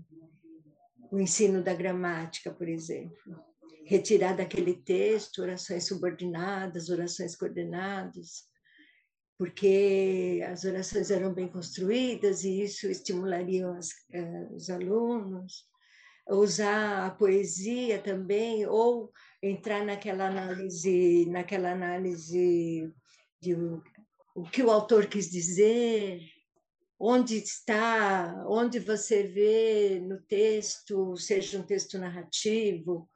o 1.11 1.21
ensino 1.21 1.63
da 1.63 1.75
gramática, 1.75 2.51
por 2.51 2.69
exemplo 2.69 3.45
retirar 3.85 4.35
daquele 4.35 4.75
texto 4.75 5.43
orações 5.43 5.87
subordinadas, 5.87 6.89
orações 6.89 7.37
coordenadas, 7.37 8.45
porque 9.45 10.43
as 10.51 10.65
orações 10.65 11.11
eram 11.11 11.35
bem 11.35 11.47
construídas 11.47 12.45
e 12.45 12.63
isso 12.63 12.87
estimularia 12.87 13.71
os, 13.71 13.91
eh, 14.11 14.49
os 14.55 14.71
alunos. 14.71 15.67
Usar 16.27 17.05
a 17.07 17.11
poesia 17.11 17.99
também, 17.99 18.67
ou 18.67 19.13
entrar 19.43 19.85
naquela 19.85 20.29
análise, 20.29 21.27
naquela 21.27 21.73
análise 21.73 22.91
de 23.39 23.55
o 24.35 24.45
que 24.51 24.63
o 24.63 24.71
autor 24.71 25.07
quis 25.09 25.31
dizer, 25.31 26.23
onde 26.99 27.37
está, 27.37 28.47
onde 28.49 28.79
você 28.79 29.25
vê 29.25 30.01
no 30.01 30.23
texto, 30.23 31.19
seja 31.19 31.59
um 31.59 31.63
texto 31.63 31.99
narrativo, 31.99 33.07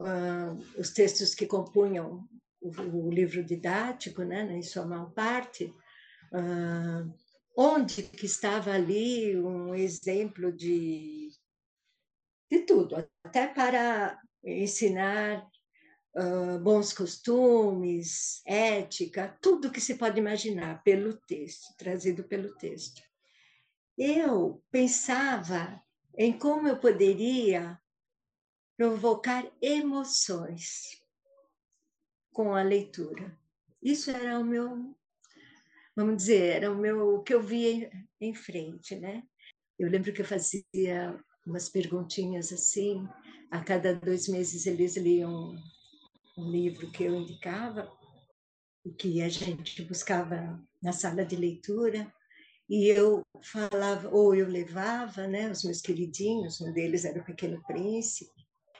uh, 0.00 0.80
os 0.80 0.94
textos 0.94 1.34
que 1.34 1.44
compunham 1.44 2.26
o, 2.62 3.10
livro 3.10 3.44
didático, 3.44 4.22
né, 4.22 4.50
em 4.52 4.62
sua 4.62 4.86
maior 4.86 5.10
parte, 5.12 5.64
uh, 6.32 7.12
onde 7.56 8.02
que 8.04 8.26
estava 8.26 8.72
ali 8.72 9.36
um 9.36 9.74
exemplo 9.74 10.52
de, 10.52 11.30
de 12.50 12.60
tudo, 12.60 12.96
até 13.24 13.48
para 13.48 14.18
ensinar 14.44 15.46
uh, 16.16 16.58
bons 16.60 16.92
costumes, 16.92 18.40
ética, 18.46 19.36
tudo 19.40 19.70
que 19.70 19.80
se 19.80 19.96
pode 19.96 20.18
imaginar 20.18 20.82
pelo 20.82 21.16
texto, 21.26 21.76
trazido 21.76 22.24
pelo 22.24 22.54
texto. 22.54 23.02
Eu 23.98 24.62
pensava 24.70 25.82
em 26.16 26.32
como 26.32 26.68
eu 26.68 26.78
poderia 26.78 27.78
provocar 28.76 29.46
emoções 29.60 31.01
com 32.32 32.54
a 32.54 32.62
leitura. 32.62 33.36
Isso 33.82 34.10
era 34.10 34.38
o 34.38 34.44
meu, 34.44 34.96
vamos 35.94 36.16
dizer, 36.16 36.56
era 36.56 36.72
o 36.72 36.76
meu 36.76 37.16
o 37.16 37.22
que 37.22 37.34
eu 37.34 37.42
via 37.42 37.90
em 38.20 38.34
frente, 38.34 38.94
né? 38.96 39.22
Eu 39.78 39.88
lembro 39.90 40.12
que 40.12 40.20
eu 40.22 40.26
fazia 40.26 41.18
umas 41.46 41.68
perguntinhas 41.68 42.52
assim, 42.52 43.06
a 43.50 43.60
cada 43.62 43.94
dois 43.94 44.28
meses 44.28 44.66
eles 44.66 44.96
liam 44.96 45.56
um 46.38 46.50
livro 46.50 46.90
que 46.90 47.04
eu 47.04 47.14
indicava, 47.14 47.90
que 48.98 49.22
a 49.22 49.28
gente 49.28 49.82
buscava 49.82 50.60
na 50.82 50.92
sala 50.92 51.24
de 51.24 51.36
leitura, 51.36 52.12
e 52.68 52.88
eu 52.88 53.22
falava, 53.42 54.08
ou 54.08 54.34
eu 54.34 54.48
levava, 54.48 55.26
né, 55.26 55.50
os 55.50 55.62
meus 55.62 55.80
queridinhos, 55.80 56.60
um 56.60 56.72
deles 56.72 57.04
era 57.04 57.20
o 57.20 57.24
Pequeno 57.24 57.62
Príncipe, 57.64 58.32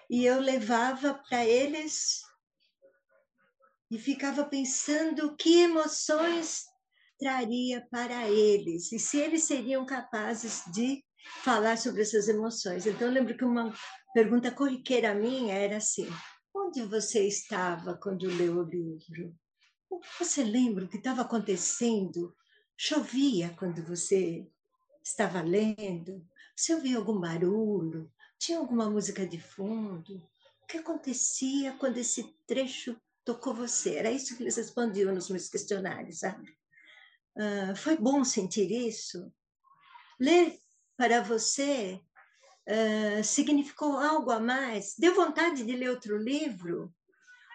e 0.09 0.25
eu 0.25 0.41
levava 0.41 1.15
para 1.15 1.45
eles 1.45 2.23
e 3.93 3.99
ficava 3.99 4.43
pensando 4.47 5.37
que 5.37 5.61
emoções 5.61 6.65
traria 7.19 7.87
para 7.91 8.27
eles 8.27 8.91
e 8.91 8.99
se 8.99 9.19
eles 9.19 9.45
seriam 9.45 9.85
capazes 9.85 10.63
de 10.73 11.05
falar 11.43 11.77
sobre 11.77 12.01
essas 12.01 12.27
emoções. 12.27 12.87
Então, 12.87 13.09
eu 13.09 13.13
lembro 13.13 13.37
que 13.37 13.45
uma 13.45 13.71
pergunta 14.15 14.51
corriqueira 14.51 15.15
minha 15.15 15.53
era 15.53 15.77
assim: 15.77 16.09
Onde 16.57 16.83
você 16.85 17.29
estava 17.29 17.95
quando 17.95 18.27
leu 18.29 18.61
o 18.61 18.63
livro? 18.63 19.37
Você 20.19 20.43
lembra 20.43 20.87
o 20.87 20.89
que 20.89 20.97
estava 20.97 21.21
acontecendo? 21.21 22.35
Chovia 22.75 23.55
quando 23.59 23.85
você 23.87 24.49
estava 25.05 25.43
lendo? 25.43 26.27
Você 26.57 26.75
ouvia 26.75 26.97
algum 26.97 27.21
barulho? 27.21 28.11
Tinha 28.39 28.59
alguma 28.59 28.89
música 28.89 29.27
de 29.27 29.39
fundo? 29.39 30.17
O 30.63 30.67
que 30.67 30.79
acontecia 30.79 31.73
quando 31.75 31.99
esse 31.99 32.35
trecho 32.47 32.99
tocou 33.25 33.55
você? 33.55 33.97
Era 33.97 34.11
isso 34.11 34.37
que 34.37 34.43
eles 34.43 34.57
respondiam 34.57 35.14
nos 35.14 35.29
meus 35.29 35.49
questionários, 35.49 36.21
sabe? 36.21 36.50
Uh, 37.37 37.75
foi 37.76 37.97
bom 37.97 38.25
sentir 38.25 38.70
isso? 38.70 39.33
Ler 40.20 40.57
para 40.97 41.23
você 41.23 42.01
uh, 42.68 43.25
significou 43.25 43.97
algo 43.97 44.31
a 44.31 44.38
mais? 44.38 44.94
Deu 44.99 45.14
vontade 45.14 45.64
de 45.64 45.73
ler 45.75 45.90
outro 45.90 46.16
livro? 46.16 46.92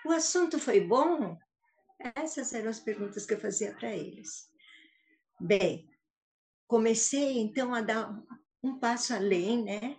O 0.06 0.12
assunto 0.12 0.58
foi 0.60 0.80
bom? 0.80 1.38
Essas 2.16 2.54
eram 2.54 2.70
as 2.70 2.80
perguntas 2.80 3.26
que 3.26 3.34
eu 3.34 3.40
fazia 3.40 3.74
para 3.74 3.92
eles. 3.92 4.50
Bem, 5.40 5.90
comecei 6.68 7.40
então 7.40 7.74
a 7.74 7.82
dar 7.82 8.12
um 8.64 8.80
passo 8.80 9.14
além, 9.14 9.64
né? 9.64 9.98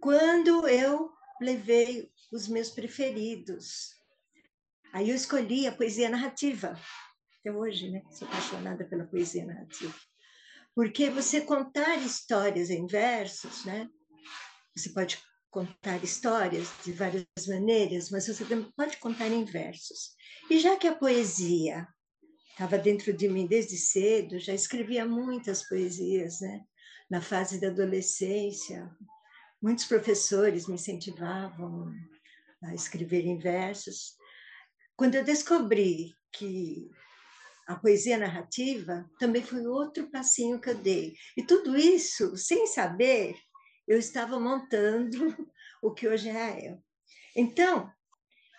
Quando 0.00 0.68
eu 0.68 1.12
levei 1.40 2.10
os 2.32 2.48
meus 2.48 2.70
preferidos. 2.70 3.95
Aí 4.96 5.10
eu 5.10 5.14
escolhi 5.14 5.66
a 5.66 5.72
poesia 5.72 6.08
narrativa. 6.08 6.74
Até 7.40 7.52
hoje, 7.52 7.90
né? 7.90 8.02
Sou 8.10 8.26
apaixonada 8.26 8.82
pela 8.86 9.04
poesia 9.04 9.44
narrativa. 9.44 9.94
Porque 10.74 11.10
você 11.10 11.42
contar 11.42 11.98
histórias 11.98 12.70
em 12.70 12.86
versos, 12.86 13.66
né? 13.66 13.90
Você 14.74 14.88
pode 14.94 15.18
contar 15.50 16.02
histórias 16.02 16.70
de 16.82 16.92
várias 16.92 17.26
maneiras, 17.46 18.08
mas 18.08 18.26
você 18.26 18.42
também 18.46 18.72
pode 18.74 18.96
contar 18.96 19.28
em 19.28 19.44
versos. 19.44 20.14
E 20.48 20.58
já 20.58 20.78
que 20.78 20.86
a 20.86 20.96
poesia 20.96 21.86
estava 22.52 22.78
dentro 22.78 23.12
de 23.12 23.28
mim 23.28 23.46
desde 23.46 23.76
cedo, 23.76 24.38
já 24.38 24.54
escrevia 24.54 25.04
muitas 25.04 25.68
poesias, 25.68 26.40
né? 26.40 26.62
Na 27.10 27.20
fase 27.20 27.60
da 27.60 27.66
adolescência, 27.66 28.90
muitos 29.60 29.84
professores 29.84 30.66
me 30.66 30.76
incentivavam 30.76 31.92
a 32.62 32.74
escrever 32.74 33.26
em 33.26 33.36
versos. 33.36 34.15
Quando 34.96 35.14
eu 35.14 35.24
descobri 35.24 36.14
que 36.32 36.90
a 37.66 37.74
poesia 37.74 38.16
narrativa 38.16 39.08
também 39.18 39.42
foi 39.42 39.66
outro 39.66 40.08
passinho 40.10 40.60
que 40.60 40.70
eu 40.70 40.74
dei. 40.76 41.14
E 41.36 41.42
tudo 41.42 41.76
isso 41.76 42.36
sem 42.36 42.66
saber 42.66 43.36
eu 43.86 43.98
estava 43.98 44.38
montando 44.38 45.36
o 45.82 45.92
que 45.92 46.08
hoje 46.08 46.28
é 46.28 46.42
a 46.42 46.60
El. 46.60 46.82
Então, 47.34 47.90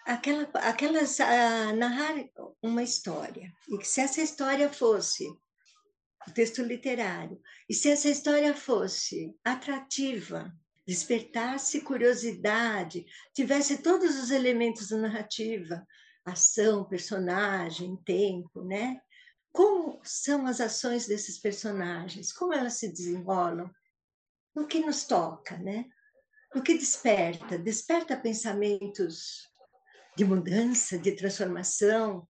aquela, 0.05 0.43
aquelas, 0.55 1.19
uh, 1.19 1.75
narrar 1.75 2.15
uma 2.61 2.83
história, 2.83 3.51
e 3.69 3.77
que 3.77 3.87
se 3.87 4.01
essa 4.01 4.21
história 4.21 4.71
fosse 4.71 5.27
o 6.27 6.31
texto 6.31 6.61
literário, 6.61 7.41
e 7.69 7.73
se 7.73 7.89
essa 7.89 8.09
história 8.09 8.53
fosse 8.53 9.35
atrativa, 9.43 10.53
despertasse 10.85 11.81
curiosidade, 11.81 13.05
tivesse 13.33 13.79
todos 13.79 14.17
os 14.17 14.31
elementos 14.31 14.89
da 14.89 14.97
narrativa, 14.97 15.85
ação, 16.31 16.83
personagem, 16.83 17.95
tempo, 18.05 18.63
né? 18.63 18.99
Como 19.51 19.99
são 20.03 20.45
as 20.45 20.61
ações 20.61 21.07
desses 21.07 21.39
personagens? 21.39 22.31
Como 22.31 22.53
elas 22.53 22.73
se 22.73 22.89
desenrolam? 22.89 23.71
no 24.57 24.65
que 24.65 24.79
nos 24.79 25.05
toca, 25.05 25.55
né? 25.57 25.85
No 26.53 26.63
que 26.63 26.75
desperta, 26.75 27.59
desperta 27.59 28.17
pensamentos 28.17 29.47
de 30.15 30.25
mudança, 30.25 30.97
de 30.97 31.11
transformação, 31.11 32.27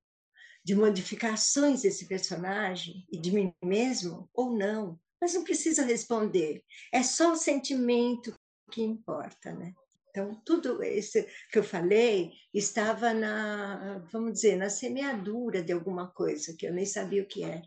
de 0.61 0.75
modificações 0.75 1.83
desse 1.83 2.05
personagem 2.05 3.07
e 3.09 3.17
de 3.17 3.31
mim 3.31 3.53
mesmo 3.63 4.29
ou 4.33 4.51
não. 4.51 4.99
Mas 5.21 5.33
não 5.33 5.45
precisa 5.45 5.85
responder. 5.85 6.61
É 6.91 7.01
só 7.01 7.31
o 7.31 7.37
sentimento 7.37 8.35
que 8.71 8.81
importa, 8.81 9.53
né? 9.53 9.73
Então, 10.17 10.33
tudo 10.43 10.83
isso 10.83 11.23
que 11.51 11.59
eu 11.59 11.63
falei 11.63 12.31
estava 12.51 13.13
na, 13.13 13.99
vamos 14.11 14.33
dizer, 14.33 14.55
na 14.55 14.67
semeadura 14.67 15.61
de 15.61 15.71
alguma 15.71 16.07
coisa 16.07 16.55
que 16.57 16.65
eu 16.65 16.73
nem 16.73 16.87
sabia 16.87 17.21
o 17.21 17.27
que 17.27 17.43
era. 17.43 17.61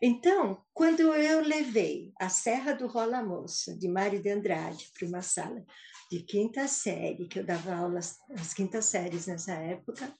Então, 0.00 0.64
quando 0.72 1.00
eu 1.00 1.42
levei 1.42 2.14
a 2.18 2.30
Serra 2.30 2.72
do 2.72 2.86
Rola 2.86 3.22
Moça, 3.22 3.76
de 3.76 3.88
Mário 3.88 4.22
de 4.22 4.30
Andrade, 4.30 4.90
para 4.98 5.06
uma 5.06 5.20
sala 5.20 5.62
de 6.10 6.22
quinta 6.22 6.66
série, 6.66 7.28
que 7.28 7.40
eu 7.40 7.44
dava 7.44 7.74
aulas 7.74 8.16
às 8.30 8.54
quintas 8.54 8.86
séries 8.86 9.26
nessa 9.26 9.52
época, 9.52 10.10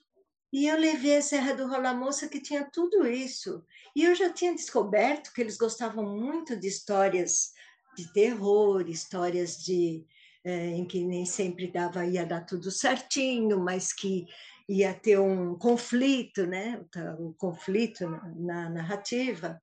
e 0.53 0.67
eu 0.67 0.77
levei 0.77 1.17
a 1.17 1.21
Serra 1.23 1.55
do 1.55 1.67
Rola 1.67 1.91
Moça, 1.91 2.27
que 2.27 2.39
tinha 2.39 2.69
tudo 2.71 3.07
isso. 3.07 3.65
E 3.95 4.03
eu 4.03 4.13
já 4.13 4.31
tinha 4.31 4.53
descoberto 4.53 5.33
que 5.33 5.41
eles 5.41 5.57
gostavam 5.57 6.05
muito 6.05 6.55
de 6.55 6.67
histórias 6.67 7.51
de 7.97 8.13
terror, 8.13 8.87
histórias 8.87 9.57
de 9.57 10.05
é, 10.43 10.67
em 10.69 10.85
que 10.85 11.03
nem 11.03 11.25
sempre 11.25 11.71
dava 11.71 12.05
ia 12.05 12.25
dar 12.25 12.41
tudo 12.41 12.71
certinho, 12.71 13.59
mas 13.59 13.93
que 13.93 14.25
ia 14.69 14.93
ter 14.93 15.17
um 15.19 15.57
conflito, 15.57 16.45
né? 16.45 16.83
um 17.19 17.33
conflito 17.33 18.07
na 18.35 18.69
narrativa, 18.69 19.61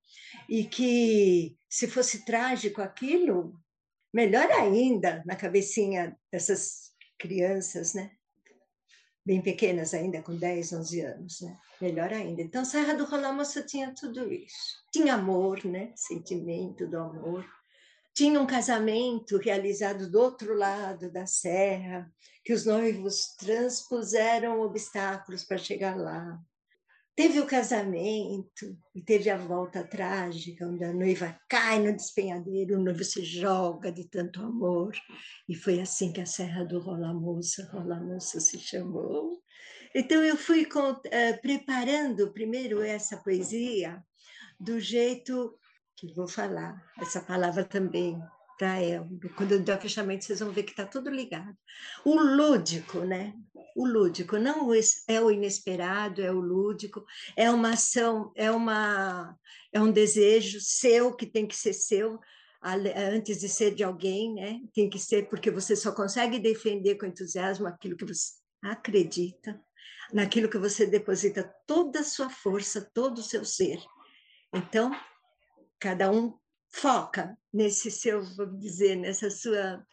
e 0.49 0.65
que 0.65 1.57
se 1.69 1.87
fosse 1.87 2.25
trágico 2.25 2.81
aquilo, 2.81 3.61
melhor 4.13 4.51
ainda 4.51 5.23
na 5.27 5.37
cabecinha 5.37 6.17
dessas 6.33 6.93
crianças, 7.19 7.95
né? 7.95 8.11
bem 9.27 9.41
pequenas 9.41 9.95
ainda, 9.95 10.23
com 10.23 10.37
10, 10.37 10.73
11 10.73 11.01
anos, 11.01 11.41
né? 11.41 11.59
melhor 11.81 12.13
ainda. 12.13 12.43
Então, 12.43 12.65
Serra 12.65 12.95
do 12.95 13.05
Rola 13.05 13.33
Moça 13.33 13.63
tinha 13.63 13.95
tudo 13.95 14.33
isso. 14.33 14.83
Tinha 14.93 15.15
amor, 15.15 15.65
né? 15.65 15.93
sentimento 15.97 16.87
do 16.87 16.99
amor, 16.99 17.45
tinha 18.15 18.41
um 18.41 18.47
casamento 18.47 19.37
realizado 19.39 20.09
do 20.09 20.21
outro 20.21 20.55
lado 20.55 21.11
da 21.11 21.27
serra, 21.27 22.09
que 22.45 22.53
os 22.53 22.65
noivos 22.65 23.35
transpuseram 23.37 24.61
obstáculos 24.61 25.45
para 25.45 25.59
chegar 25.59 25.97
lá. 25.97 26.39
Teve 27.17 27.41
o 27.41 27.47
casamento 27.47 28.77
e 28.95 29.01
teve 29.01 29.31
a 29.31 29.37
volta 29.37 29.85
trágica, 29.85 30.67
onde 30.67 30.85
a 30.85 30.93
noiva 30.93 31.39
cai 31.49 31.79
no 31.79 31.95
despenhadeiro, 31.95 32.77
o 32.77 32.83
noivo 32.83 33.05
se 33.05 33.25
joga 33.25 33.91
de 33.91 34.05
tanto 34.09 34.41
amor. 34.41 34.93
E 35.49 35.55
foi 35.55 35.81
assim 35.81 36.13
que 36.13 36.21
a 36.21 36.27
Serra 36.27 36.65
do 36.65 36.81
Rola 36.81 37.15
Moça, 37.15 37.69
Rola 37.73 38.01
Moça 38.01 38.41
se 38.41 38.59
chamou. 38.59 39.41
Então 39.95 40.25
eu 40.25 40.37
fui 40.37 40.65
com, 40.65 41.01
eh, 41.05 41.35
preparando 41.35 42.33
primeiro 42.33 42.83
essa 42.83 43.17
poesia 43.17 44.03
do 44.59 44.81
jeito 44.81 45.57
que 45.97 46.13
vou 46.15 46.29
falar, 46.29 46.83
essa 47.01 47.21
palavra 47.21 47.65
também 47.65 48.21
para 48.59 48.81
ela. 48.81 49.09
Quando 49.37 49.59
der 49.59 49.79
o 49.79 49.81
fechamento, 49.81 50.25
vocês 50.25 50.41
vão 50.41 50.51
ver 50.51 50.63
que 50.63 50.71
está 50.71 50.87
tudo 50.87 51.11
ligado. 51.11 51.57
O 52.05 52.15
lúdico, 52.15 53.01
né? 53.01 53.35
O 53.77 53.87
lúdico, 53.87 54.39
não 54.39 54.71
é 55.09 55.21
o 55.21 55.31
inesperado, 55.31 56.23
é 56.23 56.31
o 56.31 56.41
lúdico, 56.41 57.05
é 57.37 57.51
uma 57.51 57.71
ação, 57.71 58.33
é, 58.37 58.51
uma, 58.51 59.37
é 59.73 59.81
um 59.81 59.91
desejo 59.91 60.61
seu 60.61 61.15
que 61.15 61.27
tem 61.27 61.47
que 61.47 61.57
ser 61.57 61.73
seu 61.73 62.21
antes 63.13 63.41
de 63.41 63.49
ser 63.49 63.75
de 63.75 63.85
alguém, 63.85 64.35
né? 64.35 64.61
Tem 64.73 64.89
que 64.89 64.99
ser 64.99 65.29
porque 65.29 65.51
você 65.51 65.77
só 65.77 65.93
consegue 65.93 66.39
defender 66.39 66.95
com 66.95 67.05
entusiasmo 67.05 67.67
aquilo 67.67 67.97
que 67.97 68.07
você 68.07 68.33
acredita, 68.63 69.61
naquilo 70.13 70.49
que 70.49 70.57
você 70.57 70.87
deposita 70.87 71.53
toda 71.67 72.01
a 72.01 72.05
sua 72.05 72.31
força, 72.31 72.91
todo 72.95 73.19
o 73.19 73.23
seu 73.23 73.45
ser. 73.45 73.79
Então, 74.55 74.93
cada 75.85 76.11
um 76.11 76.33
foca 76.71 77.37
nesse 77.53 77.91
seu, 77.91 78.25
vamos 78.37 78.59
dizer, 78.59 78.97
nessa 78.97 79.29
sua 79.29 79.85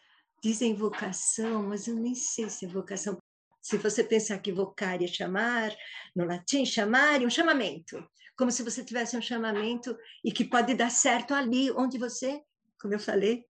desinvocação, 0.41 1.63
mas 1.63 1.85
eu 1.85 1.95
nem 1.95 2.15
sei 2.15 2.49
se 2.49 2.65
é 2.65 2.69
vocação. 2.69 3.17
Se 3.61 3.77
você 3.77 4.01
pensar 4.01 4.39
que 4.39 4.53
vocar 4.53 5.03
é 5.03 5.07
chamar, 5.07 5.75
no 6.15 6.23
latim, 6.23 6.65
chamar 6.65 7.21
é 7.21 7.25
um 7.25 7.29
chamamento, 7.29 8.01
como 8.37 8.49
se 8.49 8.63
você 8.63 8.85
tivesse 8.85 9.17
um 9.17 9.21
chamamento 9.21 9.93
e 10.23 10.31
que 10.31 10.45
pode 10.45 10.73
dar 10.75 10.89
certo 10.89 11.33
ali 11.33 11.69
onde 11.71 11.97
você, 11.97 12.41
como 12.79 12.93
eu 12.93 12.99
falei, 12.99 13.43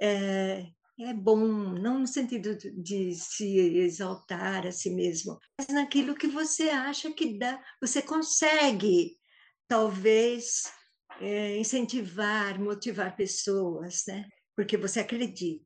é, 0.00 0.66
é 1.00 1.12
bom, 1.12 1.38
não 1.38 1.98
no 1.98 2.06
sentido 2.06 2.56
de 2.56 3.12
se 3.14 3.58
exaltar 3.78 4.64
a 4.64 4.70
si 4.70 4.90
mesmo, 4.90 5.40
mas 5.58 5.66
naquilo 5.68 6.14
que 6.14 6.28
você 6.28 6.70
acha 6.70 7.12
que 7.12 7.36
dá, 7.36 7.60
você 7.80 8.00
consegue, 8.00 9.18
talvez 9.66 10.79
é, 11.20 11.56
incentivar, 11.58 12.58
motivar 12.58 13.14
pessoas, 13.14 14.04
né? 14.08 14.28
Porque 14.56 14.76
você 14.76 15.00
acredita. 15.00 15.64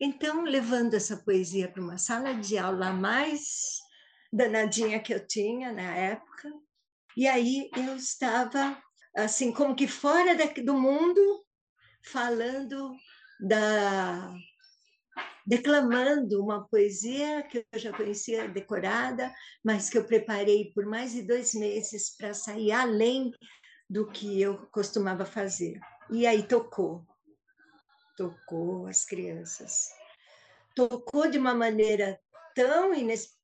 Então, 0.00 0.44
levando 0.44 0.94
essa 0.94 1.16
poesia 1.16 1.70
para 1.70 1.82
uma 1.82 1.98
sala 1.98 2.34
de 2.34 2.56
aula 2.58 2.92
mais 2.92 3.78
danadinha 4.32 5.00
que 5.00 5.12
eu 5.12 5.26
tinha 5.26 5.72
na 5.72 5.94
época, 5.94 6.50
e 7.16 7.26
aí 7.26 7.68
eu 7.76 7.96
estava 7.96 8.80
assim 9.16 9.52
como 9.52 9.74
que 9.74 9.86
fora 9.86 10.36
do 10.62 10.74
mundo, 10.74 11.44
falando 12.02 12.96
da 13.40 14.32
declamando 15.46 16.40
uma 16.40 16.68
poesia 16.68 17.42
que 17.42 17.66
eu 17.72 17.78
já 17.78 17.92
conhecia 17.92 18.48
decorada, 18.48 19.32
mas 19.64 19.90
que 19.90 19.98
eu 19.98 20.04
preparei 20.04 20.70
por 20.72 20.86
mais 20.86 21.12
de 21.12 21.22
dois 21.22 21.54
meses 21.54 22.14
para 22.16 22.32
sair 22.32 22.70
além 22.70 23.32
do 23.90 24.06
que 24.06 24.40
eu 24.40 24.68
costumava 24.68 25.24
fazer. 25.24 25.80
E 26.08 26.24
aí 26.24 26.44
tocou, 26.44 27.04
tocou 28.16 28.86
as 28.86 29.04
crianças. 29.04 29.90
Tocou 30.76 31.28
de 31.28 31.36
uma 31.36 31.52
maneira 31.52 32.20
tão 32.54 32.92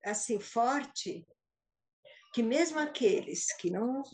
assim 0.04 0.38
forte 0.38 1.26
que 2.32 2.44
mesmo 2.44 2.78
aqueles 2.78 3.52
que 3.56 3.70
não 3.70 4.04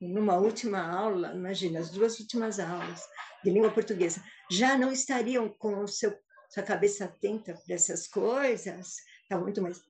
numa 0.00 0.36
última 0.36 0.80
aula, 0.80 1.32
imagina, 1.32 1.78
as 1.78 1.90
duas 1.90 2.18
últimas 2.18 2.58
aulas 2.58 3.00
de 3.44 3.50
língua 3.50 3.70
portuguesa, 3.70 4.20
já 4.50 4.76
não 4.76 4.90
estariam 4.90 5.48
com 5.48 5.84
o 5.84 5.86
seu 5.86 6.18
sua 6.50 6.62
cabeça 6.62 7.04
atenta 7.04 7.54
para 7.54 7.74
essas 7.74 8.06
coisas, 8.06 8.96
está 9.22 9.38
muito 9.38 9.60
mais 9.60 9.80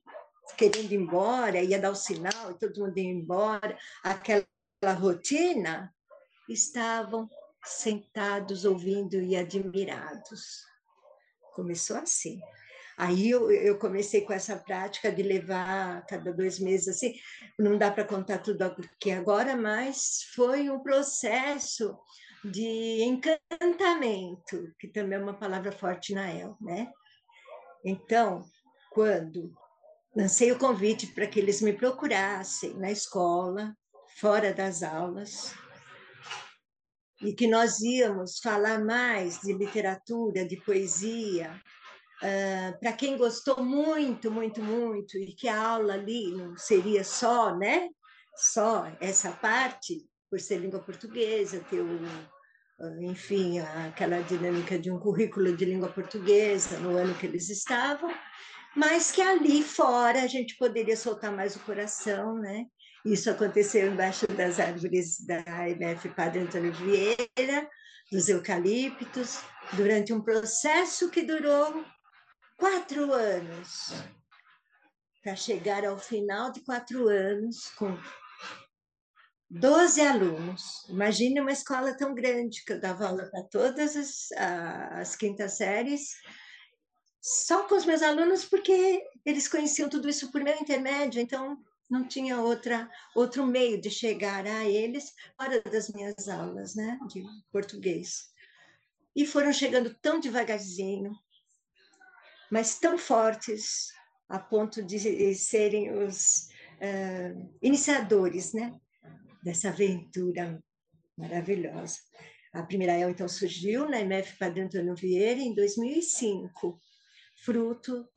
querendo 0.57 0.91
ir 0.91 0.95
embora, 0.95 1.61
ia 1.61 1.79
dar 1.79 1.91
o 1.91 1.95
sinal 1.95 2.51
e 2.51 2.59
todo 2.59 2.79
mundo 2.79 2.97
ia 2.97 3.09
embora, 3.09 3.77
aquela 4.03 4.45
rotina, 4.93 5.93
estavam 6.49 7.29
sentados 7.65 8.65
ouvindo 8.65 9.15
e 9.15 9.35
admirados. 9.35 10.63
Começou 11.53 11.97
assim. 11.97 12.39
Aí 12.97 13.29
eu, 13.29 13.51
eu, 13.51 13.77
comecei 13.77 14.21
com 14.21 14.31
essa 14.31 14.55
prática 14.55 15.11
de 15.11 15.21
levar 15.21 16.05
cada 16.05 16.31
dois 16.31 16.59
meses 16.59 16.87
assim, 16.87 17.13
não 17.59 17.77
dá 17.77 17.91
para 17.91 18.05
contar 18.05 18.37
tudo 18.37 18.61
aqui 18.61 19.11
agora, 19.11 19.55
mas 19.55 20.23
foi 20.33 20.69
um 20.69 20.79
processo 20.79 21.97
de 22.43 23.03
encantamento, 23.03 24.73
que 24.79 24.87
também 24.87 25.19
é 25.19 25.21
uma 25.21 25.37
palavra 25.37 25.73
forte 25.73 26.13
na 26.13 26.31
El, 26.31 26.55
né? 26.61 26.89
Então, 27.83 28.45
quando 28.91 29.53
lancei 30.15 30.51
o 30.51 30.59
convite 30.59 31.07
para 31.07 31.27
que 31.27 31.39
eles 31.39 31.61
me 31.61 31.73
procurassem 31.73 32.75
na 32.75 32.91
escola, 32.91 33.75
fora 34.15 34.53
das 34.53 34.81
aulas, 34.81 35.53
e 37.21 37.33
que 37.33 37.47
nós 37.47 37.79
íamos 37.81 38.39
falar 38.39 38.83
mais 38.83 39.39
de 39.39 39.53
literatura, 39.53 40.45
de 40.45 40.57
poesia, 40.57 41.61
uh, 42.21 42.79
para 42.79 42.93
quem 42.93 43.17
gostou 43.17 43.63
muito, 43.63 44.31
muito, 44.31 44.61
muito, 44.61 45.17
e 45.17 45.33
que 45.33 45.47
a 45.47 45.59
aula 45.59 45.93
ali 45.93 46.31
não 46.31 46.57
seria 46.57 47.03
só, 47.03 47.55
né? 47.55 47.89
Só 48.35 48.91
essa 48.99 49.31
parte, 49.31 50.05
por 50.29 50.39
ser 50.39 50.57
língua 50.57 50.79
portuguesa, 50.79 51.65
ter 51.69 51.81
o, 51.81 51.99
enfim, 53.01 53.59
aquela 53.59 54.21
dinâmica 54.21 54.77
de 54.77 54.91
um 54.91 54.99
currículo 54.99 55.55
de 55.55 55.65
língua 55.65 55.89
portuguesa 55.89 56.77
no 56.79 56.97
ano 56.97 57.15
que 57.15 57.25
eles 57.25 57.49
estavam, 57.49 58.13
mas 58.75 59.11
que 59.11 59.21
ali 59.21 59.63
fora 59.63 60.23
a 60.23 60.27
gente 60.27 60.57
poderia 60.57 60.97
soltar 60.97 61.31
mais 61.31 61.55
o 61.55 61.61
coração, 61.61 62.35
né? 62.35 62.65
Isso 63.05 63.29
aconteceu 63.29 63.91
embaixo 63.91 64.25
das 64.25 64.59
árvores 64.59 65.23
da 65.23 65.69
IBF 65.69 66.09
Padre 66.09 66.39
Antônio 66.39 66.73
Vieira, 66.73 67.69
dos 68.11 68.27
eucaliptos, 68.27 69.41
durante 69.73 70.11
um 70.11 70.21
processo 70.21 71.11
que 71.11 71.21
durou 71.21 71.85
quatro 72.57 73.13
anos, 73.13 73.93
para 75.21 75.35
chegar 75.35 75.85
ao 75.85 75.99
final 75.99 76.51
de 76.51 76.61
quatro 76.61 77.07
anos 77.07 77.69
com 77.77 77.95
12 79.51 80.01
alunos. 80.01 80.83
Imagine 80.89 81.41
uma 81.41 81.51
escola 81.51 81.95
tão 81.95 82.15
grande, 82.15 82.65
que 82.65 82.73
eu 82.73 82.81
dava 82.81 83.07
aula 83.07 83.29
para 83.29 83.43
todas 83.43 83.95
as, 83.95 84.31
as 84.93 85.15
quintas 85.15 85.57
séries, 85.57 86.15
só 87.21 87.67
com 87.67 87.75
os 87.75 87.85
meus 87.85 88.01
alunos, 88.01 88.45
porque 88.45 89.03
eles 89.23 89.47
conheciam 89.47 89.89
tudo 89.89 90.09
isso 90.09 90.31
por 90.31 90.41
meu 90.43 90.55
intermédio, 90.55 91.21
então 91.21 91.63
não 91.89 92.07
tinha 92.07 92.39
outra, 92.39 92.89
outro 93.15 93.45
meio 93.45 93.79
de 93.79 93.89
chegar 93.89 94.45
a 94.45 94.65
eles 94.65 95.13
fora 95.37 95.61
das 95.61 95.89
minhas 95.89 96.27
aulas 96.27 96.75
né, 96.75 96.99
de 97.07 97.23
português. 97.51 98.29
E 99.15 99.25
foram 99.25 99.53
chegando 99.53 99.93
tão 100.01 100.19
devagarzinho, 100.19 101.11
mas 102.51 102.79
tão 102.79 102.97
fortes, 102.97 103.93
a 104.27 104.39
ponto 104.39 104.83
de 104.83 105.35
serem 105.35 105.91
os 105.91 106.49
uh, 106.81 107.57
iniciadores 107.61 108.53
né, 108.53 108.77
dessa 109.43 109.69
aventura 109.69 110.61
maravilhosa. 111.17 111.97
A 112.51 112.63
primeira 112.63 112.93
EL, 112.93 113.09
então, 113.09 113.27
surgiu 113.27 113.87
na 113.89 113.99
MF 113.99 114.37
Padre 114.37 114.61
Antônio 114.61 114.95
Vieira 114.95 115.39
em 115.39 115.53
2005, 115.53 116.79
fruto 117.35 118.07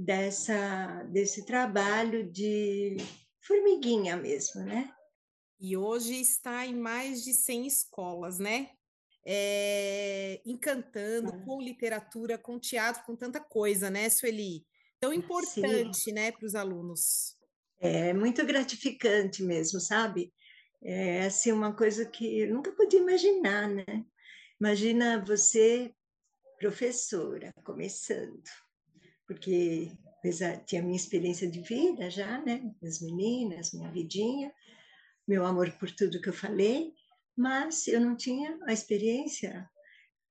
dessa, 0.00 1.02
desse 1.10 1.44
trabalho 1.44 2.30
de 2.30 2.96
formiguinha 3.42 4.16
mesmo, 4.16 4.62
né? 4.62 4.90
E 5.60 5.76
hoje 5.76 6.18
está 6.18 6.66
em 6.66 6.74
mais 6.74 7.22
de 7.22 7.34
100 7.34 7.66
escolas, 7.66 8.38
né? 8.38 8.70
É, 9.26 10.40
encantando 10.46 11.34
ah. 11.34 11.44
com 11.44 11.60
literatura, 11.60 12.38
com 12.38 12.58
teatro, 12.58 13.04
com 13.04 13.14
tanta 13.14 13.40
coisa, 13.40 13.90
né, 13.90 14.08
Sueli? 14.08 14.64
Tão 14.98 15.12
importante, 15.12 15.98
Sim. 15.98 16.12
né, 16.12 16.32
para 16.32 16.46
os 16.46 16.54
alunos. 16.54 17.36
É 17.78 18.14
muito 18.14 18.44
gratificante 18.44 19.42
mesmo, 19.42 19.80
sabe? 19.80 20.32
É 20.82 21.26
assim 21.26 21.52
uma 21.52 21.74
coisa 21.74 22.06
que 22.06 22.40
eu 22.40 22.54
nunca 22.54 22.72
podia 22.72 23.00
imaginar, 23.00 23.68
né? 23.68 24.04
Imagina 24.58 25.22
você, 25.22 25.92
professora, 26.58 27.52
começando, 27.64 28.42
porque 29.30 29.92
apesar 30.18 30.56
tinha 30.64 30.82
minha 30.82 30.96
experiência 30.96 31.48
de 31.48 31.60
vida 31.60 32.10
já, 32.10 32.42
né? 32.42 32.68
As 32.82 33.00
meninas, 33.00 33.72
minha 33.72 33.88
vidinha, 33.88 34.52
meu 35.26 35.46
amor 35.46 35.70
por 35.78 35.88
tudo 35.92 36.20
que 36.20 36.28
eu 36.28 36.32
falei, 36.32 36.92
mas 37.36 37.86
eu 37.86 38.00
não 38.00 38.16
tinha 38.16 38.58
a 38.66 38.72
experiência, 38.72 39.70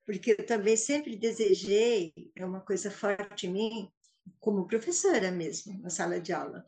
porque 0.06 0.32
eu 0.32 0.46
também 0.46 0.76
sempre 0.76 1.16
desejei, 1.16 2.14
é 2.36 2.46
uma 2.46 2.60
coisa 2.60 2.92
forte 2.92 3.48
em 3.48 3.52
mim, 3.54 3.92
como 4.38 4.68
professora 4.68 5.32
mesmo, 5.32 5.82
na 5.82 5.90
sala 5.90 6.20
de 6.20 6.34
aula, 6.34 6.66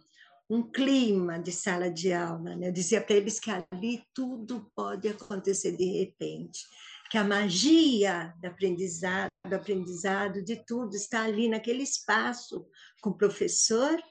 um 0.50 0.64
clima 0.64 1.38
de 1.38 1.52
sala 1.52 1.92
de 1.92 2.14
aula. 2.14 2.56
Né? 2.56 2.70
Eu 2.70 2.72
dizia 2.72 3.02
para 3.02 3.18
eles 3.18 3.42
que 3.42 3.52
ali 3.52 4.06
tudo 4.14 4.72
pode 4.74 5.10
acontecer 5.10 5.76
de 5.76 6.00
repente, 6.00 6.62
que 7.10 7.18
a 7.18 7.26
magia 7.26 8.34
do 8.42 8.48
aprendizado, 8.48 9.31
do 9.48 9.56
aprendizado 9.56 10.44
de 10.44 10.56
tudo 10.66 10.96
está 10.96 11.24
ali 11.24 11.50
naquele 11.50 11.84
espaço 11.84 12.68
com 13.02 13.10
o 13.10 13.18
professor 13.18 14.02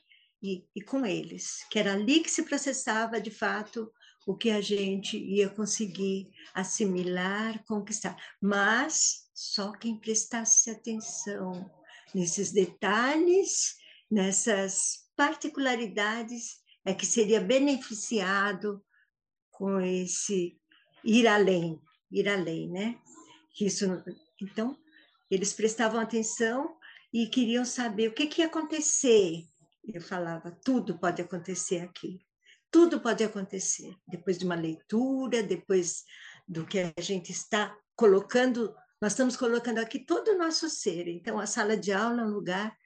e, 0.42 0.66
e 0.74 0.82
com 0.82 1.04
eles, 1.06 1.64
que 1.70 1.78
era 1.78 1.92
ali 1.92 2.20
que 2.20 2.30
se 2.30 2.42
processava 2.42 3.20
de 3.20 3.30
fato 3.30 3.92
o 4.26 4.36
que 4.36 4.50
a 4.50 4.60
gente 4.60 5.16
ia 5.16 5.48
conseguir 5.48 6.30
assimilar, 6.54 7.64
conquistar. 7.64 8.16
Mas 8.40 9.30
Só 9.34 9.72
quem 9.72 9.98
prestasse 9.98 10.70
atenção 10.70 11.70
nesses 12.14 12.52
detalhes, 12.52 13.76
nessas 14.10 15.08
particularidades, 15.16 16.60
é 16.84 16.92
que 16.92 17.06
seria 17.06 17.40
beneficiado 17.40 18.84
com 19.50 19.80
esse 19.80 20.58
ir 21.02 21.26
além, 21.26 21.80
ir 22.10 22.28
além, 22.28 22.70
né? 22.70 22.98
Isso, 23.58 23.86
então, 24.40 24.76
eles 25.30 25.52
prestavam 25.52 26.00
atenção 26.00 26.76
e 27.12 27.26
queriam 27.26 27.64
saber 27.64 28.08
o 28.08 28.14
que, 28.14 28.26
que 28.26 28.40
ia 28.40 28.46
acontecer. 28.46 29.44
Eu 29.84 30.00
falava, 30.00 30.50
tudo 30.50 30.98
pode 30.98 31.22
acontecer 31.22 31.80
aqui. 31.80 32.20
Tudo 32.70 33.00
pode 33.00 33.24
acontecer. 33.24 33.96
Depois 34.06 34.38
de 34.38 34.44
uma 34.44 34.54
leitura, 34.54 35.42
depois 35.42 36.04
do 36.46 36.64
que 36.66 36.80
a 36.80 37.00
gente 37.00 37.32
está 37.32 37.76
colocando, 37.96 38.74
nós 39.00 39.12
estamos 39.12 39.36
colocando 39.36 39.78
aqui 39.78 39.98
todo 39.98 40.32
o 40.32 40.38
nosso 40.38 40.68
ser. 40.68 41.08
Então, 41.08 41.38
a 41.38 41.46
sala 41.46 41.76
de 41.76 41.92
aula 41.92 42.22
é 42.22 42.24
um 42.24 42.30
lugar, 42.30 42.76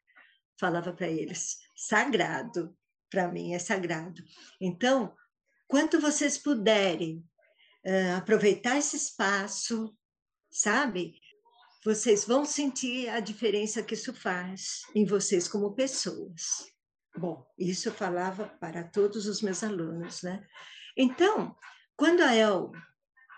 falava 0.58 0.92
para 0.92 1.08
eles, 1.08 1.58
sagrado. 1.74 2.76
Para 3.10 3.28
mim 3.28 3.52
é 3.52 3.58
sagrado. 3.58 4.22
Então, 4.60 5.14
quanto 5.68 6.00
vocês 6.00 6.38
puderem 6.38 7.24
uh, 7.86 8.16
aproveitar 8.16 8.76
esse 8.76 8.96
espaço, 8.96 9.94
sabe? 10.50 11.14
Vocês 11.84 12.24
vão 12.24 12.46
sentir 12.46 13.10
a 13.10 13.20
diferença 13.20 13.82
que 13.82 13.92
isso 13.92 14.14
faz 14.14 14.82
em 14.94 15.04
vocês 15.04 15.46
como 15.46 15.74
pessoas. 15.74 16.72
Bom, 17.14 17.46
isso 17.58 17.88
eu 17.88 17.92
falava 17.92 18.48
para 18.58 18.82
todos 18.82 19.26
os 19.26 19.42
meus 19.42 19.62
alunos, 19.62 20.22
né? 20.22 20.42
Então, 20.96 21.54
quando 21.94 22.22
a 22.22 22.34
El 22.34 22.72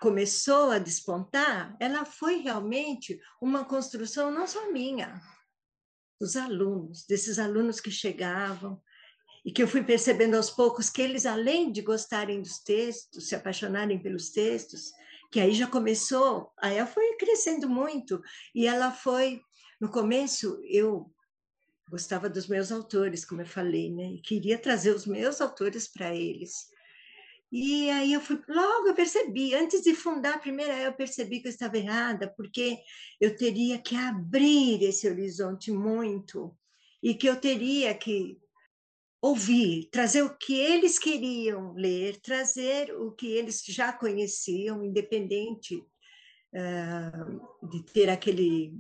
começou 0.01 0.71
a 0.71 0.79
despontar, 0.79 1.77
ela 1.81 2.05
foi 2.05 2.37
realmente 2.37 3.21
uma 3.43 3.65
construção 3.65 4.31
não 4.31 4.47
só 4.47 4.71
minha, 4.71 5.21
dos 6.21 6.37
alunos, 6.37 7.05
desses 7.05 7.41
alunos 7.41 7.81
que 7.81 7.91
chegavam 7.91 8.81
e 9.45 9.51
que 9.51 9.63
eu 9.63 9.69
fui 9.69 9.83
percebendo 9.83 10.37
aos 10.37 10.51
poucos 10.51 10.89
que 10.89 11.03
eles, 11.03 11.27
além 11.27 11.73
de 11.73 11.83
gostarem 11.83 12.41
dos 12.41 12.59
textos, 12.61 13.29
se 13.29 13.35
apaixonarem 13.35 14.01
pelos 14.01 14.31
textos, 14.31 14.93
que 15.37 15.41
aí 15.41 15.53
já 15.53 15.67
começou, 15.67 16.51
aí 16.57 16.79
ela 16.79 16.87
foi 16.87 17.15
crescendo 17.19 17.69
muito 17.69 18.23
e 18.55 18.67
ela 18.67 18.91
foi, 18.91 19.43
no 19.79 19.91
começo 19.91 20.59
eu 20.65 21.13
gostava 21.91 22.27
dos 22.31 22.47
meus 22.47 22.73
autores, 22.73 23.23
como 23.23 23.43
eu 23.43 23.47
falei, 23.47 23.93
né? 23.93 24.13
E 24.13 24.23
queria 24.23 24.57
trazer 24.57 24.93
os 24.93 25.05
meus 25.05 25.43
autores 25.43 25.89
para 25.93 26.15
eles. 26.17 26.71
E 27.53 27.91
aí 27.91 28.15
eu 28.15 28.21
fui, 28.23 28.41
logo 28.49 28.89
eu 28.89 28.95
percebi, 28.95 29.55
antes 29.55 29.83
de 29.83 29.95
fundar 29.95 30.37
a 30.37 30.39
primeira, 30.39 30.73
eu 30.79 30.95
percebi 30.95 31.41
que 31.41 31.49
eu 31.49 31.53
estava 31.53 31.77
errada, 31.77 32.33
porque 32.35 32.79
eu 33.21 33.37
teria 33.37 33.79
que 33.79 33.95
abrir 33.95 34.83
esse 34.85 35.07
horizonte 35.07 35.71
muito 35.71 36.57
e 37.03 37.15
que 37.15 37.27
eu 37.27 37.37
teria 37.37 37.93
que 37.93 38.39
ouvir, 39.27 39.89
trazer 39.91 40.23
o 40.23 40.37
que 40.37 40.55
eles 40.55 40.99
queriam 40.99 41.73
ler, 41.75 42.21
trazer 42.21 42.95
o 42.95 43.13
que 43.13 43.27
eles 43.27 43.63
já 43.67 43.93
conheciam, 43.93 44.85
independente 44.85 45.77
uh, 45.77 47.69
de 47.69 47.83
ter 47.93 48.09
aquele 48.09 48.79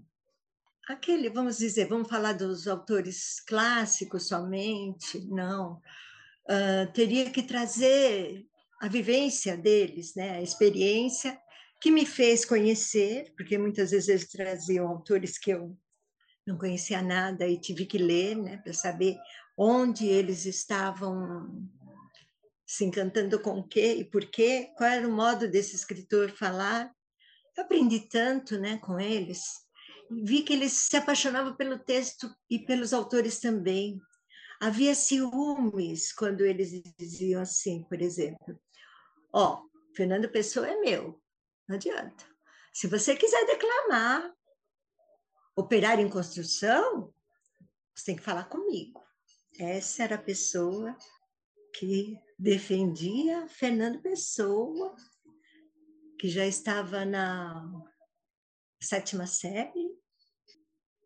aquele, 0.89 1.29
vamos 1.29 1.59
dizer, 1.59 1.89
vamos 1.89 2.09
falar 2.09 2.33
dos 2.33 2.69
autores 2.69 3.41
clássicos 3.41 4.29
somente, 4.29 5.19
não. 5.27 5.81
Uh, 6.49 6.93
teria 6.95 7.29
que 7.29 7.43
trazer 7.43 8.47
a 8.81 8.87
vivência 8.87 9.57
deles, 9.57 10.15
né, 10.15 10.37
a 10.37 10.43
experiência 10.43 11.37
que 11.81 11.91
me 11.91 12.07
fez 12.07 12.45
conhecer, 12.45 13.33
porque 13.37 13.59
muitas 13.59 13.91
vezes 13.91 14.09
eles 14.09 14.29
traziam 14.29 14.87
autores 14.87 15.39
que 15.39 15.51
eu 15.51 15.77
não 16.47 16.57
conhecia 16.57 17.03
nada 17.03 17.49
e 17.49 17.61
tive 17.61 17.85
que 17.85 17.99
ler, 17.99 18.37
né, 18.37 18.59
para 18.59 18.73
saber 18.73 19.17
onde 19.57 20.07
eles 20.07 20.45
estavam 20.45 21.69
se 22.67 22.85
encantando 22.85 23.41
com 23.41 23.59
o 23.61 23.67
quê 23.67 23.95
e 23.95 24.05
por 24.05 24.27
quê, 24.27 24.71
qual 24.77 24.91
era 24.91 25.09
o 25.09 25.13
modo 25.13 25.49
desse 25.49 25.77
escritor 25.77 26.31
falar. 26.31 26.93
Eu 27.57 27.65
aprendi 27.65 28.01
tanto, 28.01 28.59
né, 28.59 28.79
com 28.79 29.01
eles 29.01 29.67
vi 30.11 30.43
que 30.43 30.53
eles 30.53 30.73
se 30.73 30.97
apaixonavam 30.97 31.55
pelo 31.55 31.79
texto 31.79 32.35
e 32.49 32.59
pelos 32.59 32.93
autores 32.93 33.41
também. 33.41 34.01
Havia 34.61 34.95
ciúmes 34.95 36.13
quando 36.13 36.43
eles 36.43 36.71
diziam 36.99 37.43
assim, 37.43 37.83
por 37.85 38.01
exemplo: 38.01 38.59
Ó, 39.33 39.55
oh, 39.55 39.95
Fernando 39.95 40.29
Pessoa 40.31 40.69
é 40.69 40.77
meu, 40.77 41.21
não 41.69 41.77
adianta. 41.77 42.25
Se 42.73 42.87
você 42.87 43.17
quiser 43.17 43.45
declamar, 43.47 44.33
operar 45.55 45.99
em 45.99 46.09
construção, 46.09 47.13
você 47.95 48.07
tem 48.07 48.17
que 48.17 48.23
falar 48.23 48.45
comigo. 48.45 49.06
Essa 49.59 50.03
era 50.03 50.17
a 50.17 50.23
pessoa 50.23 50.97
que 51.79 52.19
defendia 52.39 53.49
Fernando 53.49 54.01
Pessoa, 54.03 54.95
que 56.19 56.29
já 56.29 56.47
estava 56.47 57.05
na 57.05 57.65
sétima 58.81 59.27
série, 59.27 59.97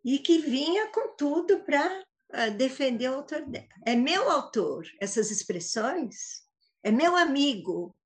e 0.05 0.19
que 0.19 0.39
vinha 0.39 0.89
com 0.89 1.15
tudo 1.15 1.61
para 1.61 2.03
uh, 2.03 2.51
defender 2.57 3.11
o 3.11 3.17
autor 3.17 3.47
dela. 3.47 3.69
É 3.87 3.95
meu 3.95 4.29
autor, 4.31 4.85
essas 5.01 5.31
expressões, 5.31 6.43
é 6.83 6.91
meu 6.91 7.17
amigo, 7.17 7.97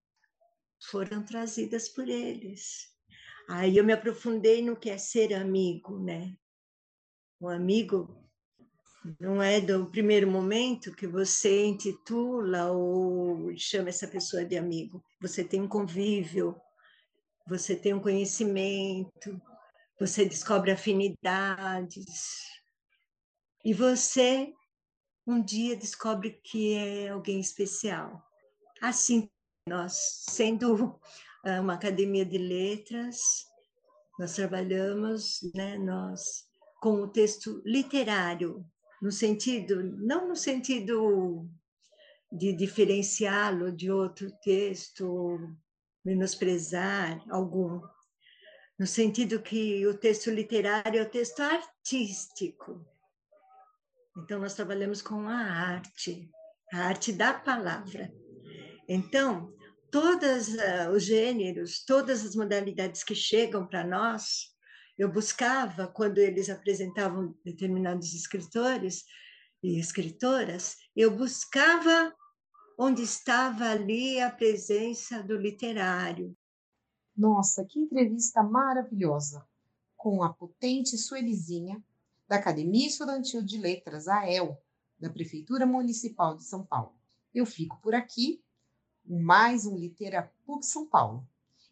foram 0.90 1.24
trazidas 1.24 1.88
por 1.88 2.08
eles. 2.08 2.92
Aí 3.48 3.76
eu 3.76 3.84
me 3.84 3.92
aprofundei 3.92 4.62
no 4.62 4.76
que 4.76 4.90
é 4.90 4.98
ser 4.98 5.32
amigo, 5.34 5.98
né? 5.98 6.34
O 7.40 7.48
amigo 7.48 8.23
não 9.20 9.42
é 9.42 9.60
do 9.60 9.86
primeiro 9.90 10.30
momento 10.30 10.94
que 10.94 11.06
você 11.06 11.66
intitula 11.66 12.72
ou 12.72 13.54
chama 13.56 13.90
essa 13.90 14.08
pessoa 14.08 14.44
de 14.44 14.56
amigo. 14.56 15.04
Você 15.20 15.44
tem 15.44 15.60
um 15.60 15.68
convívio, 15.68 16.58
você 17.46 17.76
tem 17.76 17.92
um 17.92 18.00
conhecimento, 18.00 19.40
você 20.00 20.24
descobre 20.24 20.70
afinidades 20.70 22.06
e 23.64 23.74
você 23.74 24.52
um 25.26 25.42
dia 25.42 25.76
descobre 25.76 26.40
que 26.42 26.74
é 26.74 27.08
alguém 27.08 27.40
especial. 27.40 28.22
Assim, 28.80 29.28
nós, 29.66 30.24
sendo 30.28 30.98
ah, 31.44 31.60
uma 31.60 31.74
academia 31.74 32.24
de 32.24 32.36
letras, 32.36 33.46
nós 34.18 34.34
trabalhamos, 34.34 35.40
né, 35.54 35.78
nós 35.78 36.44
com 36.80 37.00
o 37.00 37.08
texto 37.08 37.62
literário, 37.64 38.64
no 39.04 39.12
sentido, 39.12 39.82
não 39.98 40.26
no 40.28 40.34
sentido 40.34 41.46
de 42.32 42.54
diferenciá-lo 42.54 43.70
de 43.70 43.90
outro 43.90 44.32
texto, 44.42 45.38
menosprezar 46.02 47.22
algum, 47.30 47.82
no 48.78 48.86
sentido 48.86 49.42
que 49.42 49.86
o 49.86 49.92
texto 49.92 50.30
literário 50.30 50.98
é 50.98 51.02
o 51.02 51.10
texto 51.10 51.40
artístico. 51.40 52.82
Então, 54.16 54.40
nós 54.40 54.54
trabalhamos 54.54 55.02
com 55.02 55.28
a 55.28 55.36
arte, 55.36 56.30
a 56.72 56.78
arte 56.86 57.12
da 57.12 57.34
palavra. 57.34 58.10
Então, 58.88 59.52
todos 59.90 60.48
uh, 60.48 60.90
os 60.94 61.04
gêneros, 61.04 61.84
todas 61.84 62.24
as 62.24 62.34
modalidades 62.34 63.04
que 63.04 63.14
chegam 63.14 63.66
para 63.66 63.84
nós, 63.84 64.53
eu 64.96 65.10
buscava, 65.10 65.86
quando 65.88 66.18
eles 66.18 66.48
apresentavam 66.48 67.36
determinados 67.44 68.14
escritores 68.14 69.04
e 69.62 69.78
escritoras, 69.78 70.76
eu 70.94 71.10
buscava 71.10 72.14
onde 72.78 73.02
estava 73.02 73.70
ali 73.70 74.20
a 74.20 74.30
presença 74.30 75.22
do 75.22 75.36
literário, 75.36 76.36
nossa, 77.16 77.64
que 77.64 77.78
entrevista 77.78 78.42
maravilhosa! 78.42 79.46
Com 79.96 80.22
a 80.22 80.32
potente 80.32 80.98
Suelizinha, 80.98 81.82
da 82.26 82.36
Academia 82.36 82.88
Estudantil 82.88 83.40
de 83.40 83.56
Letras, 83.56 84.08
AEL, 84.08 84.60
da 84.98 85.08
Prefeitura 85.08 85.64
Municipal 85.64 86.36
de 86.36 86.44
São 86.44 86.66
Paulo. 86.66 86.98
Eu 87.32 87.46
fico 87.46 87.80
por 87.80 87.94
aqui, 87.94 88.42
mais 89.04 89.64
um 89.64 89.76
Litera 89.76 90.32
PUC 90.44 90.66
São 90.66 90.88
Paulo. 90.88 91.26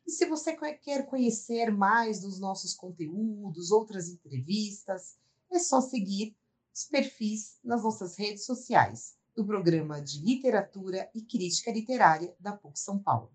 E 0.07 0.11
se 0.11 0.27
você 0.27 0.57
quer 0.57 1.07
conhecer 1.07 1.71
mais 1.71 2.21
dos 2.21 2.41
nossos 2.41 2.75
conteúdos, 2.75 3.71
outras 3.71 4.09
entrevistas, 4.09 5.17
é 5.51 5.59
só 5.59 5.81
seguir 5.81 6.37
os 6.75 6.85
perfis 6.85 7.59
nas 7.62 7.83
nossas 7.83 8.17
redes 8.17 8.45
sociais 8.45 9.17
do 9.35 9.47
Programa 9.47 10.01
de 10.01 10.21
Literatura 10.21 11.11
e 11.15 11.23
Crítica 11.23 11.71
Literária 11.71 12.35
da 12.38 12.57
PUC 12.57 12.79
São 12.79 12.99
Paulo. 12.99 13.33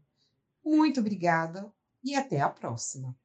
Muito 0.63 0.99
obrigada 0.99 1.71
e 2.03 2.15
até 2.15 2.41
a 2.41 2.49
próxima! 2.49 3.15